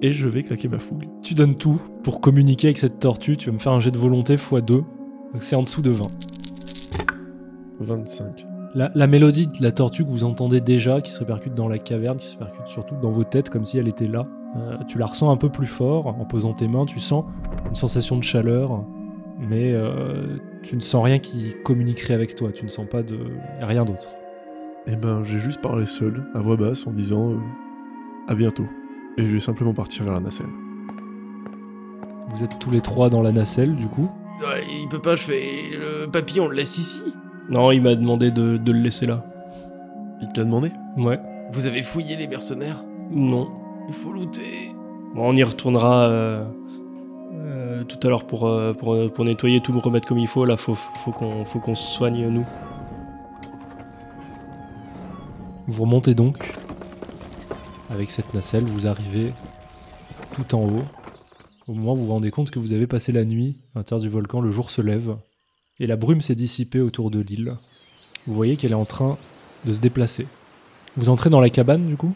[0.02, 1.08] Et je vais claquer ma fougue.
[1.22, 3.36] Tu donnes tout pour communiquer avec cette tortue.
[3.36, 4.66] Tu vas me faire un jet de volonté x2.
[4.66, 4.84] Donc
[5.40, 6.02] c'est en dessous de 20.
[7.80, 8.46] 25.
[8.74, 11.78] La, la mélodie de la tortue que vous entendez déjà, qui se répercute dans la
[11.78, 14.98] caverne, qui se répercute surtout dans vos têtes, comme si elle était là, euh, tu
[14.98, 16.84] la ressens un peu plus fort en posant tes mains.
[16.84, 17.24] Tu sens
[17.68, 18.84] une sensation de chaleur,
[19.38, 22.50] mais euh, tu ne sens rien qui communiquerait avec toi.
[22.50, 23.18] Tu ne sens pas de
[23.60, 24.08] rien d'autre.
[24.86, 27.38] Et ben, j'ai juste parlé seul, à voix basse, en disant euh,
[28.26, 28.66] à bientôt.
[29.16, 30.50] Et je vais simplement partir vers la nacelle.
[32.28, 34.10] Vous êtes tous les trois dans la nacelle, du coup?
[34.40, 35.42] Ouais, il peut pas, je fais.
[35.72, 37.02] Le papillon, on le laisse ici.
[37.50, 39.24] Non, il m'a demandé de, de le laisser là.
[40.22, 41.20] Il te l'a demandé Ouais.
[41.52, 42.84] Vous avez fouillé les mercenaires?
[43.10, 43.48] Non.
[43.88, 44.72] Il faut looter.
[45.14, 46.44] Bon, on y retournera euh,
[47.34, 50.44] euh, tout à l'heure pour, euh, pour, pour nettoyer tout, remettre comme il faut.
[50.44, 52.46] Là, faut, faut qu'on faut qu'on se soigne nous.
[55.66, 56.52] Vous remontez donc.
[57.90, 59.32] Avec cette nacelle, vous arrivez
[60.34, 60.84] tout en haut.
[61.68, 64.02] Au moment où vous vous rendez compte que vous avez passé la nuit à l'intérieur
[64.02, 65.16] du volcan, le jour se lève
[65.80, 67.54] et la brume s'est dissipée autour de l'île.
[68.26, 69.18] Vous voyez qu'elle est en train
[69.64, 70.26] de se déplacer.
[70.96, 72.14] Vous entrez dans la cabane du coup?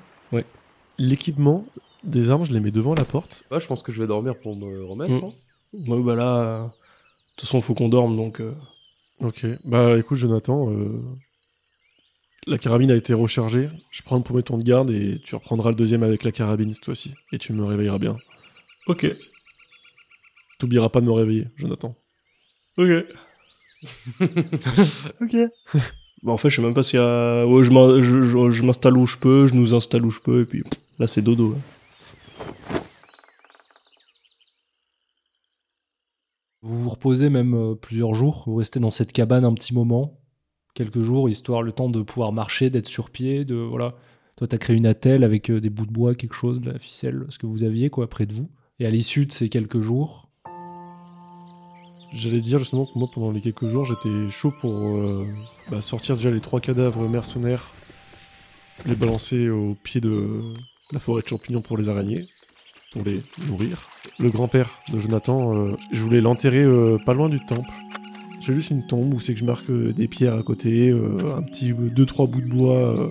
[1.01, 1.64] L'équipement
[2.03, 3.44] des armes, je les mets devant la porte.
[3.53, 5.14] Ouais, je pense que je vais dormir pour me remettre.
[5.14, 5.25] Mm.
[5.27, 5.33] hein.
[5.87, 6.71] Ouais, bah là, euh, de
[7.37, 8.40] toute façon, faut qu'on dorme donc.
[8.40, 8.53] euh,
[9.21, 9.47] Ok.
[9.64, 11.01] Bah écoute, Jonathan, euh,
[12.49, 13.68] la carabine a été rechargée.
[13.92, 16.73] Je prends le premier tour de garde et tu reprendras le deuxième avec la carabine
[16.73, 17.14] cette fois-ci.
[17.33, 18.16] Et tu me réveilleras bien.
[18.88, 19.07] Ok.
[20.59, 21.94] T'oublieras pas de me réveiller, Jonathan.
[22.77, 22.88] Ok.
[25.20, 25.36] ok.
[26.24, 27.46] Bah, en fait, je sais même pas s'il y a.
[27.46, 30.20] Ouais, je m'in- je- je- je m'installe où je peux, je nous installe où je
[30.20, 30.62] peux, et puis
[30.98, 31.56] là, c'est dodo.
[36.62, 38.42] Vous vous reposez même euh, plusieurs jours.
[38.46, 40.18] Vous restez dans cette cabane un petit moment,
[40.74, 43.94] quelques jours, histoire le temps de pouvoir marcher, d'être sur pied, de voilà.
[44.36, 46.78] Toi, t'as créé une attelle avec euh, des bouts de bois, quelque chose, de la
[46.78, 48.48] ficelle, ce que vous aviez quoi près de vous.
[48.78, 50.27] Et à l'issue de ces quelques jours,
[52.12, 55.27] J'allais dire justement que moi, pendant les quelques jours, j'étais chaud pour euh,
[55.71, 57.73] bah, sortir déjà les trois cadavres mercenaires,
[58.87, 60.53] les balancer au pied de
[60.92, 62.27] la forêt de champignons pour les araignées,
[62.92, 63.88] pour les nourrir.
[64.18, 67.71] Le grand-père de Jonathan, euh, je voulais l'enterrer euh, pas loin du temple.
[68.40, 71.75] J'ai juste une tombe où c'est que je marque des pierres à côté, un petit
[71.75, 73.11] deux trois bouts de bois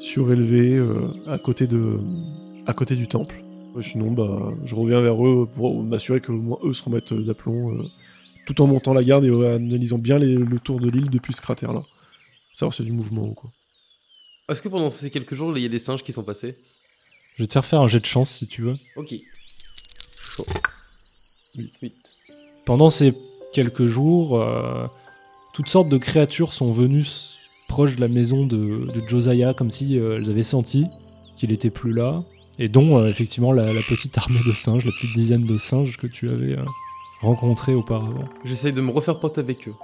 [0.00, 0.84] surélevés
[1.26, 1.96] à côté de
[2.66, 3.42] à côté du temple.
[3.80, 7.86] Sinon, bah, je reviens vers eux pour m'assurer que au moins eux se remettent d'aplomb,
[8.46, 11.32] tout en montant la garde et en analysant bien les- le tour de l'île depuis
[11.32, 11.82] ce cratère-là.
[12.52, 13.50] Savoir s'il y a du mouvement ou quoi.
[14.48, 16.56] Est-ce que pendant ces quelques jours, il y a des singes qui sont passés?
[17.36, 18.74] Je vais te faire faire un jet de chance si tu veux.
[18.96, 19.14] Ok.
[20.30, 20.44] Chaud.
[21.56, 21.72] 8.
[21.82, 21.94] 8.
[22.64, 23.14] Pendant ces
[23.52, 24.86] quelques jours, euh,
[25.54, 27.06] toutes sortes de créatures sont venues
[27.68, 30.86] proches de la maison de, de Josiah, comme si euh, elles avaient senti
[31.36, 32.22] qu'il était plus là,
[32.58, 35.96] et dont euh, effectivement la, la petite armée de singes, la petite dizaine de singes
[35.96, 36.62] que tu avais euh,
[37.22, 38.24] rencontrés auparavant.
[38.44, 39.74] J'essaye de me refaire pote avec eux.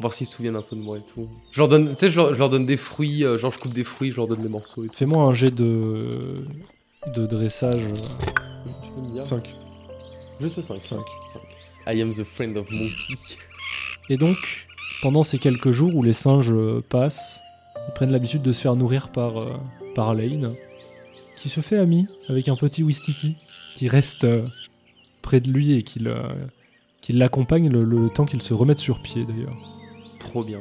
[0.00, 1.28] Voir s'ils se souviennent un peu de moi et tout.
[1.50, 3.58] Je leur donne, tu sais, je leur, je leur donne des fruits, euh, genre je
[3.58, 4.94] coupe des fruits, je leur donne des morceaux et tout.
[4.94, 6.36] Fais-moi un jet de,
[7.16, 7.82] de dressage.
[7.82, 9.52] euh, Tu peux me dire 5.
[10.40, 10.78] Juste 5.
[10.78, 11.00] 5.
[11.32, 11.40] 5.
[11.88, 13.16] I am the friend of monkey.
[14.08, 14.36] Et donc,
[15.02, 17.40] pendant ces quelques jours où les singes euh, passent,
[17.88, 19.56] ils prennent l'habitude de se faire nourrir par, euh,
[19.96, 20.54] par Lane,
[21.38, 23.34] qui se fait ami avec un petit Wistiti,
[23.74, 24.44] qui reste euh,
[25.22, 26.22] près de lui et qui le-
[27.00, 29.56] qui l'accompagne le, le temps qu'il se remette sur pied d'ailleurs.
[30.18, 30.60] Trop bien.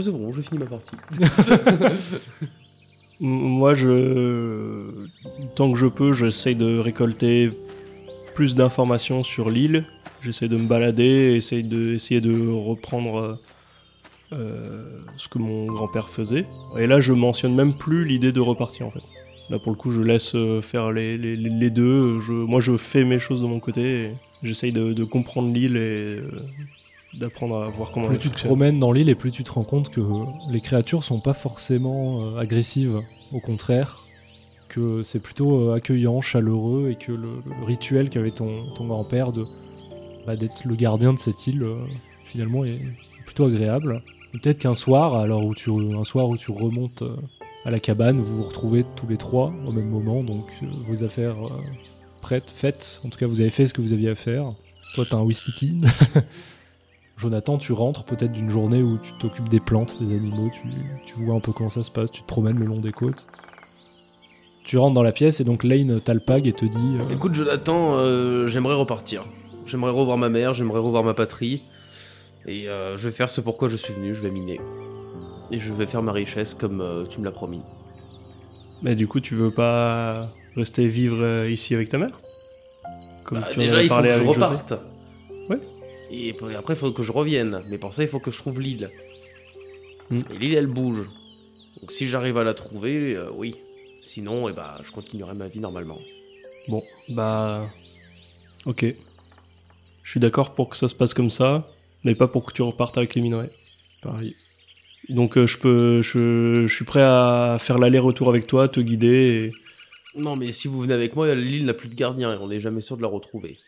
[0.00, 0.94] C'est bon, je finis ma partie.
[3.20, 4.84] Moi, je,
[5.56, 7.50] tant que je peux, j'essaye de récolter
[8.34, 9.84] plus d'informations sur l'île.
[10.22, 13.34] J'essaie de me balader, essayer de, essayer de reprendre euh,
[14.34, 16.46] euh, ce que mon grand-père faisait.
[16.78, 19.02] Et là, je mentionne même plus l'idée de repartir en fait.
[19.50, 22.20] Là, pour le coup, je laisse euh, faire les, les- les- les deux.
[22.20, 24.04] Je, moi, je fais mes choses de mon côté.
[24.04, 24.08] et
[24.42, 26.30] J'essaye de, de comprendre l'île et euh,
[27.18, 29.64] d'apprendre à voir comment Plus tu te promènes dans l'île et plus tu te rends
[29.64, 30.00] compte que
[30.50, 33.00] les créatures sont pas forcément euh, agressives,
[33.32, 34.04] au contraire,
[34.68, 39.32] que c'est plutôt euh, accueillant, chaleureux et que le, le rituel qu'avait ton, ton grand-père
[39.32, 39.46] de
[40.28, 41.86] bah, d'être le gardien de cette île euh,
[42.26, 42.80] finalement est
[43.24, 44.02] plutôt agréable.
[44.32, 47.16] Peut-être qu'un soir, alors où tu un soir où tu remontes euh,
[47.64, 51.02] à la cabane, vous vous retrouvez tous les trois au même moment, donc euh, vos
[51.02, 51.36] affaires
[52.20, 53.00] prêtes, faites.
[53.04, 54.52] En tout cas, vous avez fait ce que vous aviez à faire.
[54.94, 55.78] Toi, t'as un whisky
[57.16, 60.68] Jonathan, tu rentres peut-être d'une journée où tu t'occupes des plantes, des animaux, tu,
[61.04, 63.26] tu vois un peu comment ça se passe, tu te promènes le long des côtes.
[64.64, 67.96] Tu rentres dans la pièce et donc Lane t'alpague et te dit euh, Écoute Jonathan,
[67.96, 69.24] euh, j'aimerais repartir.
[69.66, 71.64] J'aimerais revoir ma mère, j'aimerais revoir ma patrie.
[72.46, 74.60] Et euh, je vais faire ce pourquoi je suis venu, je vais miner.
[75.50, 77.60] Et je vais faire ma richesse comme euh, tu me l'as promis.
[78.82, 82.20] Mais du coup, tu veux pas rester vivre euh, ici avec ta mère?
[83.24, 84.74] Comme Bah, tu en déjà, avais il faut parlé que je avec José reparte.
[85.48, 85.58] Ouais.
[86.10, 87.62] Et après, il faut que je revienne.
[87.68, 88.88] Mais pour ça, il faut que je trouve l'île.
[90.10, 90.22] Hmm.
[90.34, 91.08] Et l'île, elle bouge.
[91.80, 93.54] Donc si j'arrive à la trouver, euh, oui.
[94.02, 95.98] Sinon, eh bah, je continuerai ma vie normalement.
[96.68, 97.68] Bon, bah.
[98.66, 98.84] Ok.
[100.02, 101.70] Je suis d'accord pour que ça se passe comme ça,
[102.04, 103.50] mais pas pour que tu repartes avec les minerais.
[104.02, 104.34] Pareil.
[105.10, 106.02] Donc euh, je peux.
[106.02, 109.52] Je, je suis prêt à faire l'aller-retour avec toi, te guider.
[110.18, 110.22] Et...
[110.22, 112.60] Non, mais si vous venez avec moi, l'île n'a plus de gardien et on n'est
[112.60, 113.58] jamais sûr de la retrouver.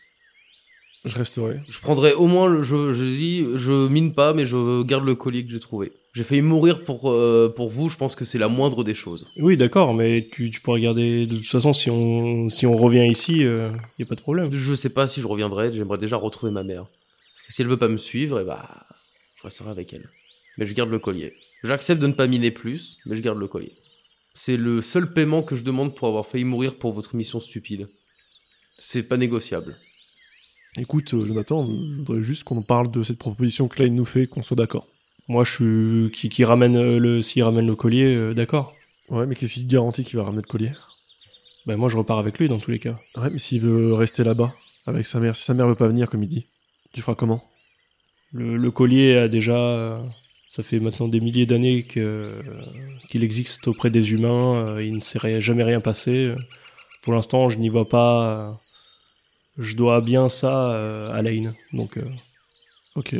[1.05, 1.59] Je resterai.
[1.67, 2.61] Je prendrai au moins le.
[2.61, 5.93] Je, je dis, je mine pas, mais je garde le collier que j'ai trouvé.
[6.13, 9.27] J'ai failli mourir pour, euh, pour vous, je pense que c'est la moindre des choses.
[9.37, 11.25] Oui, d'accord, mais tu, tu pourrais garder.
[11.25, 14.47] De toute façon, si on, si on revient ici, il y a pas de problème.
[14.51, 16.83] Je sais pas si je reviendrai, j'aimerais déjà retrouver ma mère.
[16.83, 18.85] Parce que si elle veut pas me suivre, eh bah,
[19.37, 20.09] je resterai avec elle.
[20.57, 21.33] Mais je garde le collier.
[21.63, 23.71] J'accepte de ne pas miner plus, mais je garde le collier.
[24.33, 27.89] C'est le seul paiement que je demande pour avoir failli mourir pour votre mission stupide.
[28.77, 29.77] C'est pas négociable.
[30.77, 34.27] Écoute, euh, Jonathan, je voudrais juste qu'on parle de cette proposition que Lane nous fait,
[34.27, 34.87] qu'on soit d'accord.
[35.27, 36.11] Moi, je suis.
[36.11, 37.21] Qui, qui ramène euh, le.
[37.21, 38.73] S'il ramène le collier, euh, d'accord.
[39.09, 40.71] Ouais, mais qu'est-ce qui te garantit qu'il va ramener le collier?
[41.65, 42.97] Ben moi, je repars avec lui dans tous les cas.
[43.17, 46.09] Ouais, mais s'il veut rester là-bas, avec sa mère, si sa mère veut pas venir,
[46.09, 46.47] comme il dit,
[46.93, 47.43] tu feras comment?
[48.31, 50.01] Le, le collier a déjà.
[50.59, 54.75] Euh, Ça fait maintenant des milliers d'années qu'il existe auprès des humains.
[54.75, 56.33] euh, Il ne s'est jamais rien passé.
[57.01, 58.49] Pour l'instant, je n'y vois pas.
[58.49, 58.51] euh,
[59.57, 61.53] Je dois bien ça euh, à Lane.
[61.73, 62.03] Donc, euh,
[62.95, 63.15] Ok.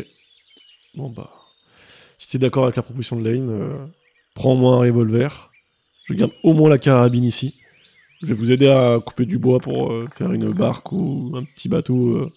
[0.96, 1.30] Bon bah.
[2.18, 3.86] Si t'es d'accord avec la proposition de Lane, euh,
[4.34, 5.52] prends-moi un revolver.
[6.06, 7.56] Je garde au moins la carabine ici.
[8.22, 11.44] Je vais vous aider à couper du bois pour euh, faire une barque ou un
[11.46, 12.32] petit bateau euh,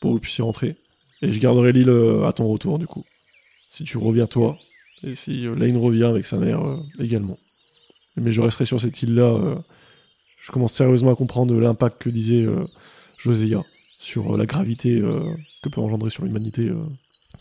[0.00, 0.76] pour que vous puissiez rentrer.
[1.22, 3.04] Et je garderai l'île euh, à ton retour du coup.
[3.72, 4.58] Si tu reviens toi,
[5.04, 7.38] et si euh, Lane revient avec sa mère euh, également.
[8.16, 9.22] Mais je resterai sur cette île-là.
[9.22, 9.54] euh,
[10.40, 12.44] je commence sérieusement à comprendre l'impact que disait
[13.16, 13.62] Josiah.
[14.00, 15.00] sur la gravité
[15.62, 16.70] que peut engendrer sur l'humanité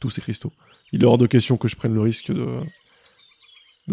[0.02, 0.52] tous ces cristaux.
[0.92, 2.46] Il est hors de question que je prenne le risque de,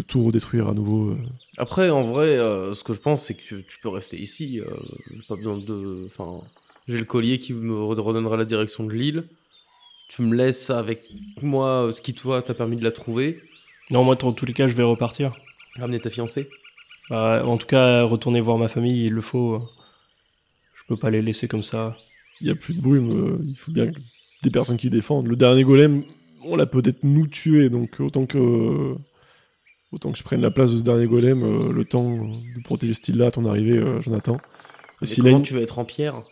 [0.09, 1.16] tout redétruire à nouveau.
[1.57, 2.37] Après, en vrai,
[2.75, 4.61] ce que je pense, c'est que tu, peux rester ici.
[5.09, 6.07] j'ai pas besoin de.
[6.07, 6.40] Enfin,
[6.88, 9.25] j'ai le collier qui me redonnera la direction de l'île.
[10.09, 11.03] Tu me laisses avec
[11.42, 13.40] moi euh, ce qui, toi, t'a permis de la trouver.
[13.90, 15.37] Non, moi, dans tous les cas, je vais repartir.
[15.79, 16.49] Ramener ta fiancée.
[17.11, 19.62] Bah, en tout cas, retourner voir ma famille, il le faut.
[20.75, 21.97] Je peux pas les laisser comme ça.
[22.40, 23.99] Il y a plus de brume, il faut bien que
[24.42, 25.27] des personnes qui défendent.
[25.27, 26.05] Le dernier golem,
[26.45, 28.95] on l'a peut-être nous tué, donc autant que
[29.92, 32.95] autant que je prenne la place de ce dernier golem, euh, le temps de protéger
[32.95, 34.37] ce style-là à ton arrivée, euh, Jonathan.
[34.37, 34.38] Et
[35.03, 36.23] Mais si comment tu vas être en pierre?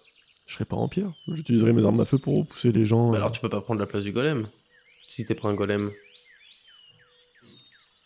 [0.46, 1.12] Je serai pas en pierre.
[1.28, 3.09] J'utiliserai mes armes à feu pour repousser les gens.
[3.11, 3.16] Bah euh.
[3.18, 4.48] Alors tu peux pas prendre la place du golem.
[5.09, 5.90] Si t'es pas un golem.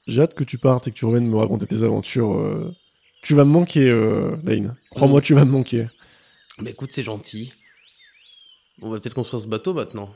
[0.06, 2.34] J'ai hâte que tu partes et que tu reviennes me raconter tes aventures.
[2.34, 2.74] euh.
[3.22, 4.76] Tu vas me manquer, euh, Lane.
[4.90, 5.86] Crois-moi, tu vas me manquer.
[6.62, 7.52] Mais écoute, c'est gentil.
[8.80, 10.14] On va peut-être construire ce bateau maintenant.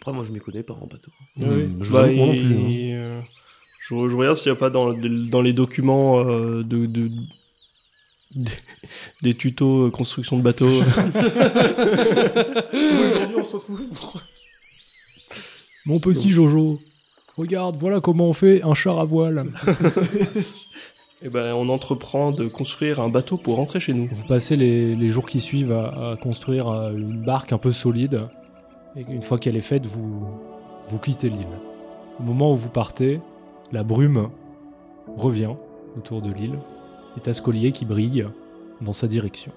[0.00, 1.12] Après, moi, je m'y connais pas en bateau.
[1.36, 1.68] Hmm, Oui.
[1.80, 2.98] je vous Bah, moi non plus, hein.
[2.98, 3.20] euh,
[3.80, 7.10] je, je regarde s'il n'y a pas dans, dans les documents euh, de, de-
[8.34, 8.52] des,
[9.22, 10.66] des tutos euh, construction de bateaux.
[12.72, 13.82] Aujourd'hui, on se retrouve.
[15.84, 16.80] Mon petit Jojo,
[17.36, 19.46] regarde, voilà comment on fait un char à voile.
[21.24, 24.08] Et ben, on entreprend de construire un bateau pour rentrer chez nous.
[24.10, 27.72] Vous passez les, les jours qui suivent à, à construire euh, une barque un peu
[27.72, 28.28] solide.
[28.96, 30.26] Et une fois qu'elle est faite, vous,
[30.86, 31.46] vous quittez l'île.
[32.18, 33.20] Au moment où vous partez,
[33.70, 34.30] la brume
[35.16, 35.54] revient
[35.96, 36.58] autour de l'île.
[37.16, 38.26] Et t'as ce collier qui brille
[38.80, 39.52] dans sa direction.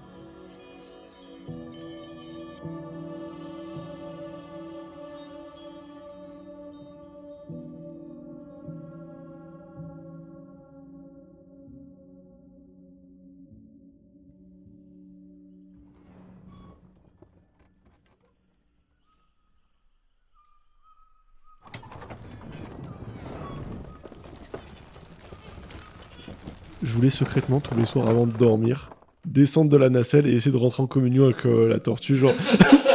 [26.86, 28.92] Je voulais secrètement, tous les soirs avant de dormir,
[29.26, 32.16] descendre de la nacelle et essayer de rentrer en communion avec euh, la tortue.
[32.16, 32.32] Genre,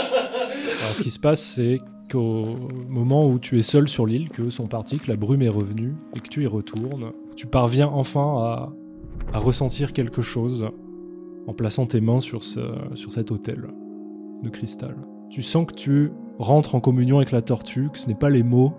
[0.92, 2.44] ce qui se passe, c'est qu'au
[2.88, 5.96] moment où tu es seul sur l'île, que sont partis, que la brume est revenue
[6.14, 8.70] et que tu y retournes, tu parviens enfin
[9.33, 10.68] à, ressentir quelque chose
[11.48, 13.66] en plaçant tes mains sur cet autel
[14.44, 14.96] de cristal.
[15.31, 18.44] Tu sens que tu rentres en communion avec la tortue, que ce n'est pas les
[18.44, 18.72] mots,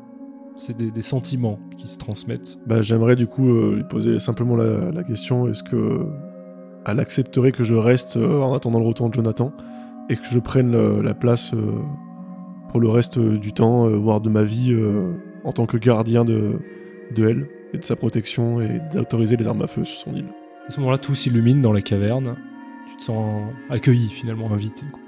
[0.55, 2.59] c'est des, des sentiments qui se transmettent.
[2.67, 6.05] bah, j'aimerais du coup euh, lui poser simplement la, la question est-ce que
[6.85, 9.53] elle accepterait que je reste euh, en attendant le retour de Jonathan
[10.09, 11.59] et que je prenne la place euh,
[12.69, 14.73] pour le reste du temps, voire de ma vie,
[15.43, 16.59] en tant que gardien de,
[17.15, 20.25] de elle et de sa protection et d'autoriser les armes à feu sur son île.
[20.67, 22.35] À ce moment-là, tout s'illumine dans la caverne.
[22.91, 24.85] Tu te sens accueilli, finalement, invité.
[24.89, 24.99] quoi.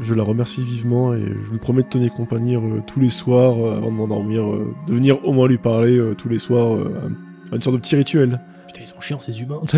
[0.00, 3.58] Je la remercie vivement et je lui promets de tenir compagnie euh, tous les soirs
[3.58, 6.74] euh, avant de m'endormir, euh, de venir au moins lui parler euh, tous les soirs,
[6.74, 7.10] euh,
[7.52, 8.40] à une sorte de petit rituel.
[8.66, 9.60] Putain, ils sont chiants ces humains.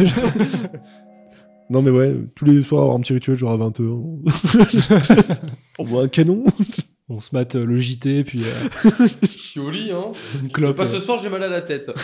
[1.71, 5.39] Non mais ouais, tous les soirs avoir un petit rituel genre à 20h.
[5.79, 6.45] On voit un canon.
[7.09, 8.69] On se mate euh, le JT, puis euh,
[9.23, 10.13] Je suis au lit, hein.
[10.43, 10.77] une clope.
[10.77, 11.91] Pas euh, ce soir, j'ai mal à la tête.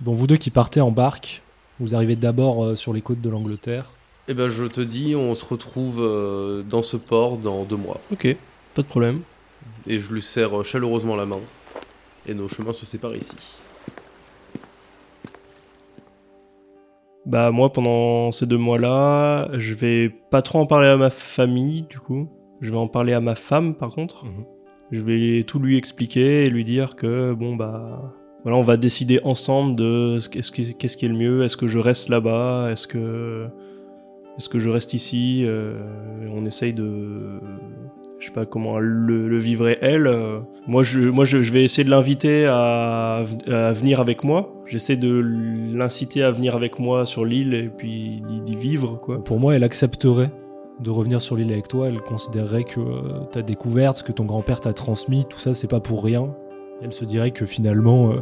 [0.00, 1.42] Bon, vous deux qui partez en barque,
[1.80, 3.90] vous arrivez d'abord euh, sur les côtes de l'Angleterre.
[4.28, 8.00] Eh ben, je te dis, on se retrouve euh, dans ce port dans deux mois.
[8.12, 8.36] Ok,
[8.74, 9.22] pas de problème.
[9.86, 11.40] Et je lui serre euh, chaleureusement la main.
[12.26, 13.36] Et nos chemins se séparent ici.
[17.24, 21.82] Bah moi pendant ces deux mois-là, je vais pas trop en parler à ma famille
[21.82, 22.28] du coup.
[22.60, 24.24] Je vais en parler à ma femme par contre.
[24.24, 24.44] Mhm.
[24.90, 28.12] Je vais tout lui expliquer et lui dire que bon bah
[28.44, 31.44] voilà on va décider ensemble de ce qu'est-ce qui, qui est le mieux.
[31.44, 32.70] Est-ce que je reste là-bas?
[32.70, 33.46] Est-ce que
[34.38, 35.44] est-ce que je reste ici?
[35.46, 35.78] Euh,
[36.34, 37.40] On essaye de
[38.18, 40.08] je sais pas comment le, le vivrait elle.
[40.68, 44.54] Moi, je, moi, je, je vais essayer de l'inviter à, à venir avec moi.
[44.64, 45.20] J'essaie de
[45.74, 49.22] l'inciter à venir avec moi sur l'île et puis d'y d'y vivre, quoi.
[49.24, 50.30] Pour moi, elle accepterait
[50.78, 51.88] de revenir sur l'île avec toi.
[51.88, 55.66] Elle considérerait que euh, ta découverte, ce que ton grand-père t'a transmis, tout ça, c'est
[55.66, 56.32] pas pour rien.
[56.80, 58.20] Elle se dirait que finalement, euh,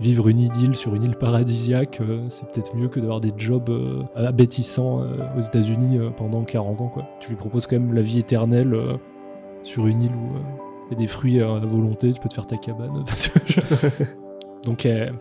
[0.00, 3.68] vivre une idylle sur une île paradisiaque, euh, c'est peut-être mieux que d'avoir des jobs
[3.70, 6.88] euh, abétissants euh, aux États-Unis euh, pendant 40 ans.
[6.88, 7.04] Quoi.
[7.20, 8.96] Tu lui proposes quand même la vie éternelle euh,
[9.64, 10.40] sur une île où euh,
[10.90, 13.04] il y a des fruits à volonté, tu peux te faire ta cabane.
[14.64, 15.14] Donc, elle,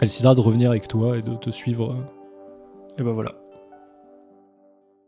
[0.00, 1.92] elle décidera de revenir avec toi et de te suivre.
[1.92, 3.32] euh, Et ben voilà.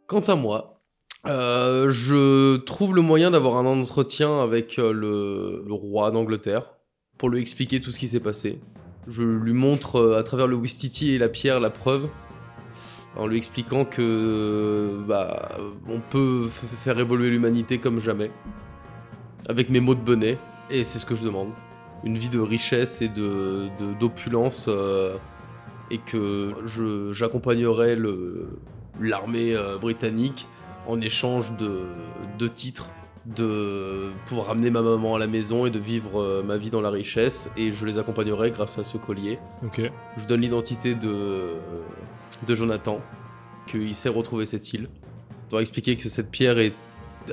[0.07, 0.81] Quant à moi,
[1.27, 6.75] euh, je trouve le moyen d'avoir un entretien avec le, le roi d'Angleterre
[7.19, 8.61] pour lui expliquer tout ce qui s'est passé.
[9.09, 12.09] Je lui montre euh, à travers le Wistiti et la pierre la preuve
[13.17, 16.47] en lui expliquant que bah, on peut
[16.79, 18.31] faire évoluer l'humanité comme jamais,
[19.49, 20.39] avec mes mots de bonnet,
[20.71, 21.51] et c'est ce que je demande.
[22.05, 25.17] Une vie de richesse et de d'opulence, euh,
[25.91, 26.55] et que
[27.11, 27.97] j'accompagnerai
[29.01, 30.47] l'armée euh, britannique
[30.87, 32.91] en échange de titres,
[33.27, 36.81] de pouvoir ramener ma maman à la maison et de vivre euh, ma vie dans
[36.81, 39.39] la richesse, et je les accompagnerai grâce à ce collier.
[39.65, 39.81] Ok.
[40.17, 41.55] Je donne l'identité de,
[42.47, 43.01] de Jonathan,
[43.67, 44.89] qu'il sait retrouver cette île.
[45.47, 46.75] Je dois expliquer que cette pierre est,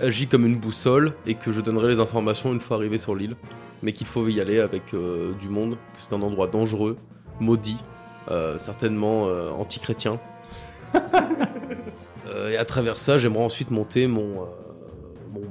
[0.02, 3.36] agit comme une boussole et que je donnerai les informations une fois arrivé sur l'île.
[3.84, 6.98] Mais qu'il faut y aller avec euh, du monde, que c'est un endroit dangereux,
[7.40, 7.78] maudit,
[8.32, 9.26] euh, certainement
[9.60, 10.20] anti-chrétien.
[12.50, 14.65] Et à travers ça, j'aimerais ensuite monter mon, mon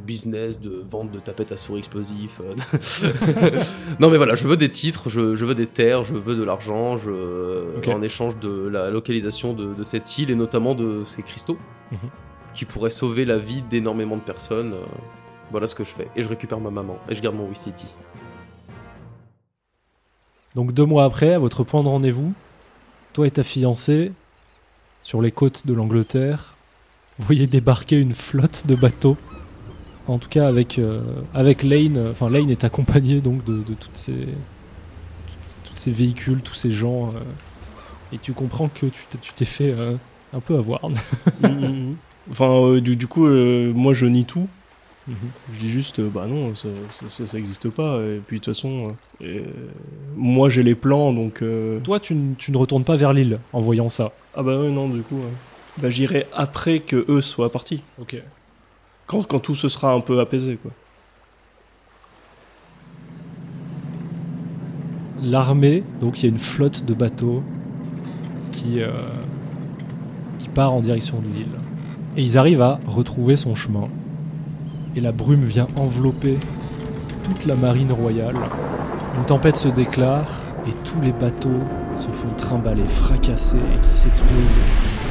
[0.04, 2.40] business de vente de tapettes à souris explosifs.
[2.40, 2.54] euh.
[4.00, 6.44] non mais voilà, je veux des titres, je, je veux des terres, je veux de
[6.44, 7.10] l'argent, je,
[7.90, 11.58] en échange de la localisation de, de cette île et notamment de ces cristaux
[11.92, 11.98] Mhm.
[12.54, 14.72] qui pourraient sauver la vie d'énormément de personnes.
[14.72, 14.84] euh.
[15.50, 16.08] Voilà ce que je fais.
[16.16, 17.86] Et je récupère ma maman et je garde mon Wistiti.
[20.54, 22.32] Donc deux mois après, à votre point de rendez-vous,
[23.12, 24.12] toi et ta fiancée,
[25.02, 26.56] sur les côtes de l'Angleterre,
[27.18, 29.16] voyez débarquer une flotte de bateaux.
[30.06, 31.00] En tout cas avec, euh,
[31.32, 34.12] avec Lane, euh, enfin Lane est accompagné donc de, de toutes ces,
[35.64, 37.08] toutes- ces véhicules, tous ces gens.
[37.08, 37.20] euh,
[38.12, 39.96] et tu comprends que tu t'es- fait euh,
[40.34, 40.80] un peu avoir.
[42.30, 44.48] Enfin, du, du coup, moi je nie tout.
[45.52, 47.98] Je dis juste, bah non, ça, ça, ça- ça existe pas.
[48.00, 48.94] Et puis de toute façon,
[50.16, 51.42] moi j'ai les plans, donc.
[51.82, 54.12] Toi, tu, ne- tu ne retournes pas vers l'île en voyant ça.
[54.34, 55.32] Ah bah ouais, non, du coup, ouais.
[55.82, 57.82] bah j'irai après que eux soient partis.
[58.00, 58.16] Ok.
[59.06, 60.72] Quand, tout se sera un peu apaisé, quoi.
[65.24, 67.42] l'armée, donc il y a une flotte de bateaux
[68.52, 68.92] qui, euh,
[70.38, 71.58] qui part en direction de l'île.
[72.16, 73.84] Et ils arrivent à retrouver son chemin.
[74.94, 76.36] Et la brume vient envelopper
[77.24, 78.36] toute la marine royale.
[79.16, 80.28] Une tempête se déclare
[80.68, 81.60] et tous les bateaux
[81.96, 85.03] se font trimballer, fracasser et qui s'explosent.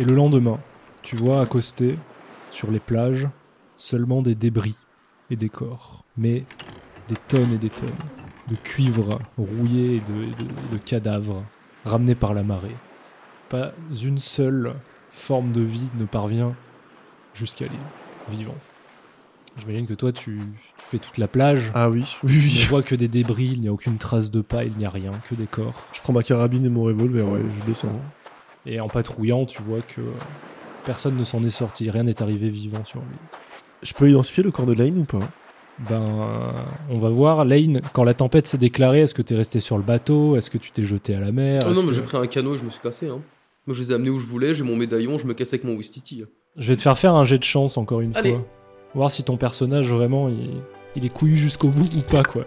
[0.00, 0.58] Et le lendemain,
[1.02, 1.98] tu vois accoster
[2.50, 3.28] sur les plages
[3.76, 4.78] seulement des débris
[5.28, 6.44] et des corps, mais
[7.10, 7.90] des tonnes et des tonnes
[8.48, 10.02] de cuivre rouillé et
[10.72, 11.44] de, cadavres
[11.84, 12.74] ramenés par la marée.
[13.50, 13.72] Pas
[14.02, 14.72] une seule
[15.12, 16.54] forme de vie ne parvient
[17.34, 18.70] jusqu'à l'île vivante.
[19.58, 20.38] J'imagine que toi, tu,
[20.78, 21.72] tu fais toute la plage.
[21.74, 22.60] Ah oui, oui, Tu oui.
[22.62, 24.90] ne vois que des débris, il n'y a aucune trace de pas, il n'y a
[24.90, 25.74] rien, que des corps.
[25.92, 28.00] Je prends ma carabine et mon revolver, ouais, je descends.
[28.66, 30.00] Et en patrouillant, tu vois que
[30.84, 33.16] personne ne s'en est sorti, rien n'est arrivé vivant sur lui.
[33.82, 35.26] Je peux identifier le corps de Lane ou pas?
[35.88, 36.02] Ben,
[36.90, 37.44] on va voir.
[37.46, 40.36] Lane, quand la tempête s'est déclarée, est-ce que tu es resté sur le bateau?
[40.36, 41.62] Est-ce que tu t'es jeté à la mer?
[41.66, 43.06] Oh Est-ce non, mais j'ai pris un canot et je me suis cassé.
[43.08, 43.20] Hein.
[43.66, 45.64] Moi, je les ai amenés où je voulais, j'ai mon médaillon, je me casse avec
[45.64, 46.24] mon Wistiti.
[46.56, 48.32] Je vais te faire faire un jet de chance encore une Allez.
[48.32, 48.46] fois.
[48.94, 50.50] Voir si ton personnage vraiment il,
[50.96, 52.44] il est couillu jusqu'au bout ou pas quoi.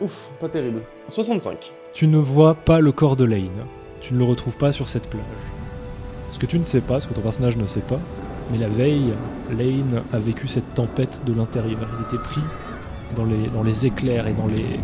[0.00, 0.80] Ouf, pas terrible.
[1.08, 1.72] 65.
[1.92, 3.66] Tu ne vois pas le corps de Lane.
[4.00, 5.22] Tu ne le retrouves pas sur cette plage.
[6.32, 8.00] Ce que tu ne sais pas, ce que ton personnage ne sait pas,
[8.50, 9.12] mais la veille,
[9.50, 11.88] Lane a vécu cette tempête de l'intérieur.
[11.98, 12.40] Il était pris
[13.14, 14.80] dans les, éclairs et dans les,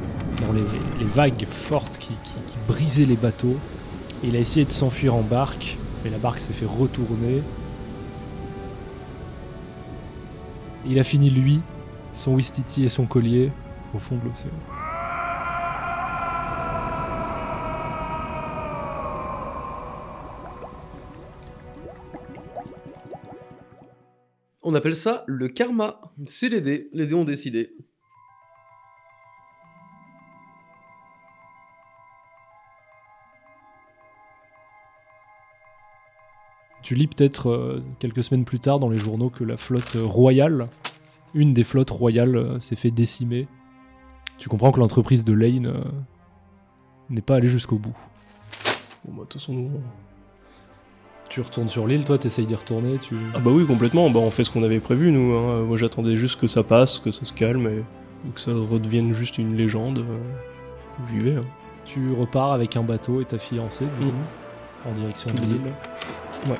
[1.06, 2.12] vagues fortes qui,
[2.66, 3.56] brisaient les bateaux.
[4.22, 7.42] Il a essayé de s'enfuir en barque, mais la barque s'est fait retourner.
[10.86, 11.60] Il a fini, lui,
[12.12, 13.52] son Wistiti et son collier
[13.94, 14.50] au fond de l'océan.
[24.70, 25.98] On appelle ça le karma.
[26.26, 26.90] C'est les dés.
[26.92, 27.74] Les dés ont décidé.
[36.82, 40.04] Tu lis peut-être euh, quelques semaines plus tard dans les journaux que la flotte euh,
[40.04, 40.68] royale,
[41.32, 43.48] une des flottes royales, euh, s'est fait décimer.
[44.36, 45.82] Tu comprends que l'entreprise de Lane euh,
[47.08, 47.96] n'est pas allée jusqu'au bout.
[49.06, 49.70] Bon, bah, de toute façon, nous,
[51.28, 53.14] Tu retournes sur l'île, toi, t'essayes d'y retourner, tu...
[53.34, 54.08] Ah bah oui, complètement.
[54.08, 55.34] Bah on fait ce qu'on avait prévu, nous.
[55.36, 55.62] hein.
[55.64, 57.84] Moi, j'attendais juste que ça passe, que ça se calme et
[58.34, 59.98] que ça redevienne juste une légende.
[59.98, 61.36] euh, J'y vais.
[61.36, 61.44] hein.
[61.84, 64.08] tu repars avec un bateau et ta fiancée, du Mm.
[64.08, 65.60] coup, en direction de l'île.
[66.48, 66.56] Ouais.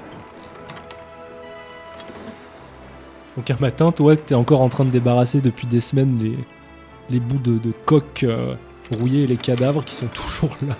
[3.36, 6.36] Donc un matin, toi, tu es encore en train de débarrasser depuis des semaines les,
[7.10, 8.54] les bouts de, de coque euh,
[8.92, 10.76] rouillés et les cadavres qui sont toujours là,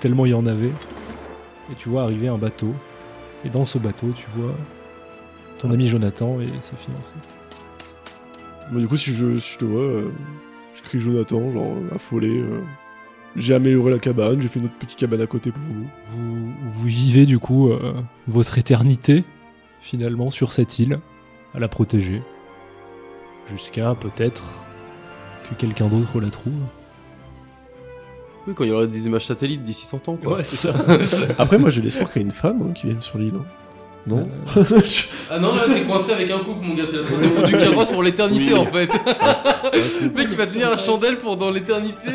[0.00, 0.68] tellement il y en avait.
[1.72, 2.72] Et tu vois arriver un bateau.
[3.44, 4.54] Et dans ce bateau, tu vois
[5.58, 7.14] ton ami Jonathan et sa fiancée.
[8.72, 10.10] Bon, du coup, si je, si je te vois, euh,
[10.74, 12.28] je crie Jonathan, genre affolé.
[12.28, 12.60] euh.
[13.36, 15.86] J'ai amélioré la cabane, j'ai fait une autre petite cabane à côté pour vous.
[16.08, 17.92] Vous, vous vivez du coup euh,
[18.28, 19.24] votre éternité,
[19.80, 21.00] finalement, sur cette île,
[21.52, 22.22] à la protéger.
[23.48, 24.44] Jusqu'à peut-être
[25.48, 26.52] que quelqu'un d'autre la trouve.
[28.46, 30.44] Oui, quand il y aura des images satellites d'ici 100 ans, quoi.
[30.44, 30.74] c'est ça.
[31.38, 33.32] Après, moi, j'ai l'espoir qu'il y ait une femme hein, qui vienne sur l'île.
[33.36, 33.44] hein.
[34.06, 34.28] Non?
[35.30, 37.56] Ah non, là, t'es coincé avec un couple, mon gars, t'es la troisième roue du
[37.56, 38.58] carrosse pour l'éternité, Oui.
[38.58, 38.90] en fait.
[40.02, 42.08] Le mec, il va tenir la chandelle pour dans l'éternité.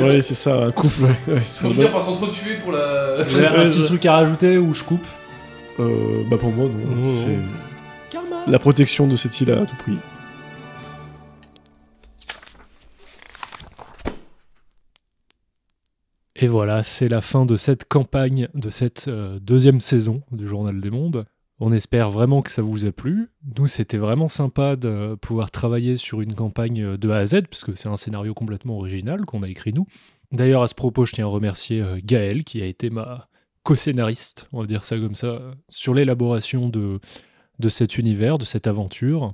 [0.00, 1.02] Ouais, c'est ça, un couple.
[1.02, 1.74] Ouais, ouais, Ils c'est vont vrai.
[1.76, 3.22] finir par s'entretuer pour la...
[3.22, 5.04] Vous avez un petit truc à rajouter ou je coupe?
[5.80, 6.96] Euh, bah, pour moi, non.
[6.96, 9.98] Non, c'est la protection de cette île à tout prix.
[16.44, 20.78] Et voilà, c'est la fin de cette campagne, de cette euh, deuxième saison du Journal
[20.78, 21.24] des Mondes.
[21.58, 23.30] On espère vraiment que ça vous a plu.
[23.56, 27.74] Nous, c'était vraiment sympa de pouvoir travailler sur une campagne de A à Z, puisque
[27.78, 29.86] c'est un scénario complètement original qu'on a écrit nous.
[30.32, 33.30] D'ailleurs, à ce propos, je tiens à remercier euh, Gaël, qui a été ma
[33.62, 35.40] co-scénariste, on va dire ça comme ça,
[35.70, 37.00] sur l'élaboration de
[37.70, 39.32] cet univers, de cette aventure.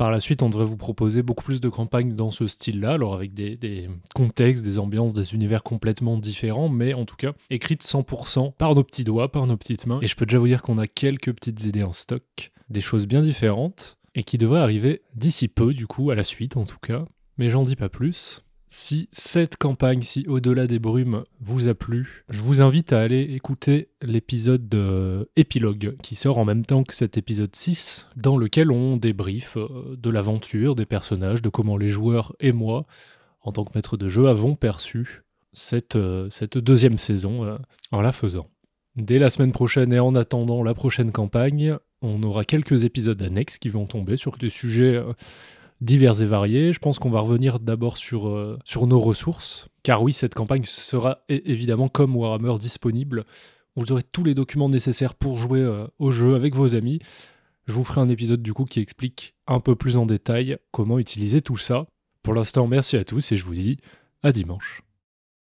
[0.00, 3.12] Par la suite, on devrait vous proposer beaucoup plus de campagnes dans ce style-là, alors
[3.12, 8.54] avec des, contextes, des ambiances, des univers complètement différents, mais en tout cas écrites 100%
[8.54, 9.98] par nos petits doigts, par nos petites mains.
[10.00, 13.06] Et je peux déjà vous dire qu'on a quelques petites idées en stock, des choses
[13.06, 16.78] bien différentes, et qui devraient arriver d'ici peu, du coup, à la suite en tout
[16.80, 17.04] cas.
[17.36, 18.42] Mais j'en dis pas plus.
[18.72, 23.22] Si cette campagne, si Au-delà des brumes vous a plu, je vous invite à aller
[23.22, 28.70] écouter l'épisode de épilogue qui sort en même temps que cet épisode 6, dans lequel
[28.70, 32.86] on débriefe euh, de l'aventure, des personnages, de comment les joueurs et moi,
[33.42, 37.58] en tant que maître de jeu, avons perçu cette, euh, deuxième saison euh,
[37.90, 38.46] en la faisant.
[38.94, 43.58] Dès la semaine prochaine et en attendant la prochaine campagne, on aura quelques épisodes annexes
[43.58, 45.02] qui vont tomber sur des sujets
[45.80, 46.72] divers et variés.
[46.72, 51.24] Je pense qu'on va revenir d'abord sur, euh, nos ressources, car oui, cette campagne sera
[51.28, 53.24] évidemment comme Warhammer disponible.
[53.76, 57.00] Vous aurez tous les documents nécessaires pour jouer euh, au jeu avec vos amis.
[57.66, 60.98] Je vous ferai un épisode du coup qui explique un peu plus en détail comment
[60.98, 61.86] utiliser tout ça.
[62.22, 63.78] Pour l'instant, merci à tous et je vous dis
[64.22, 64.82] à dimanche.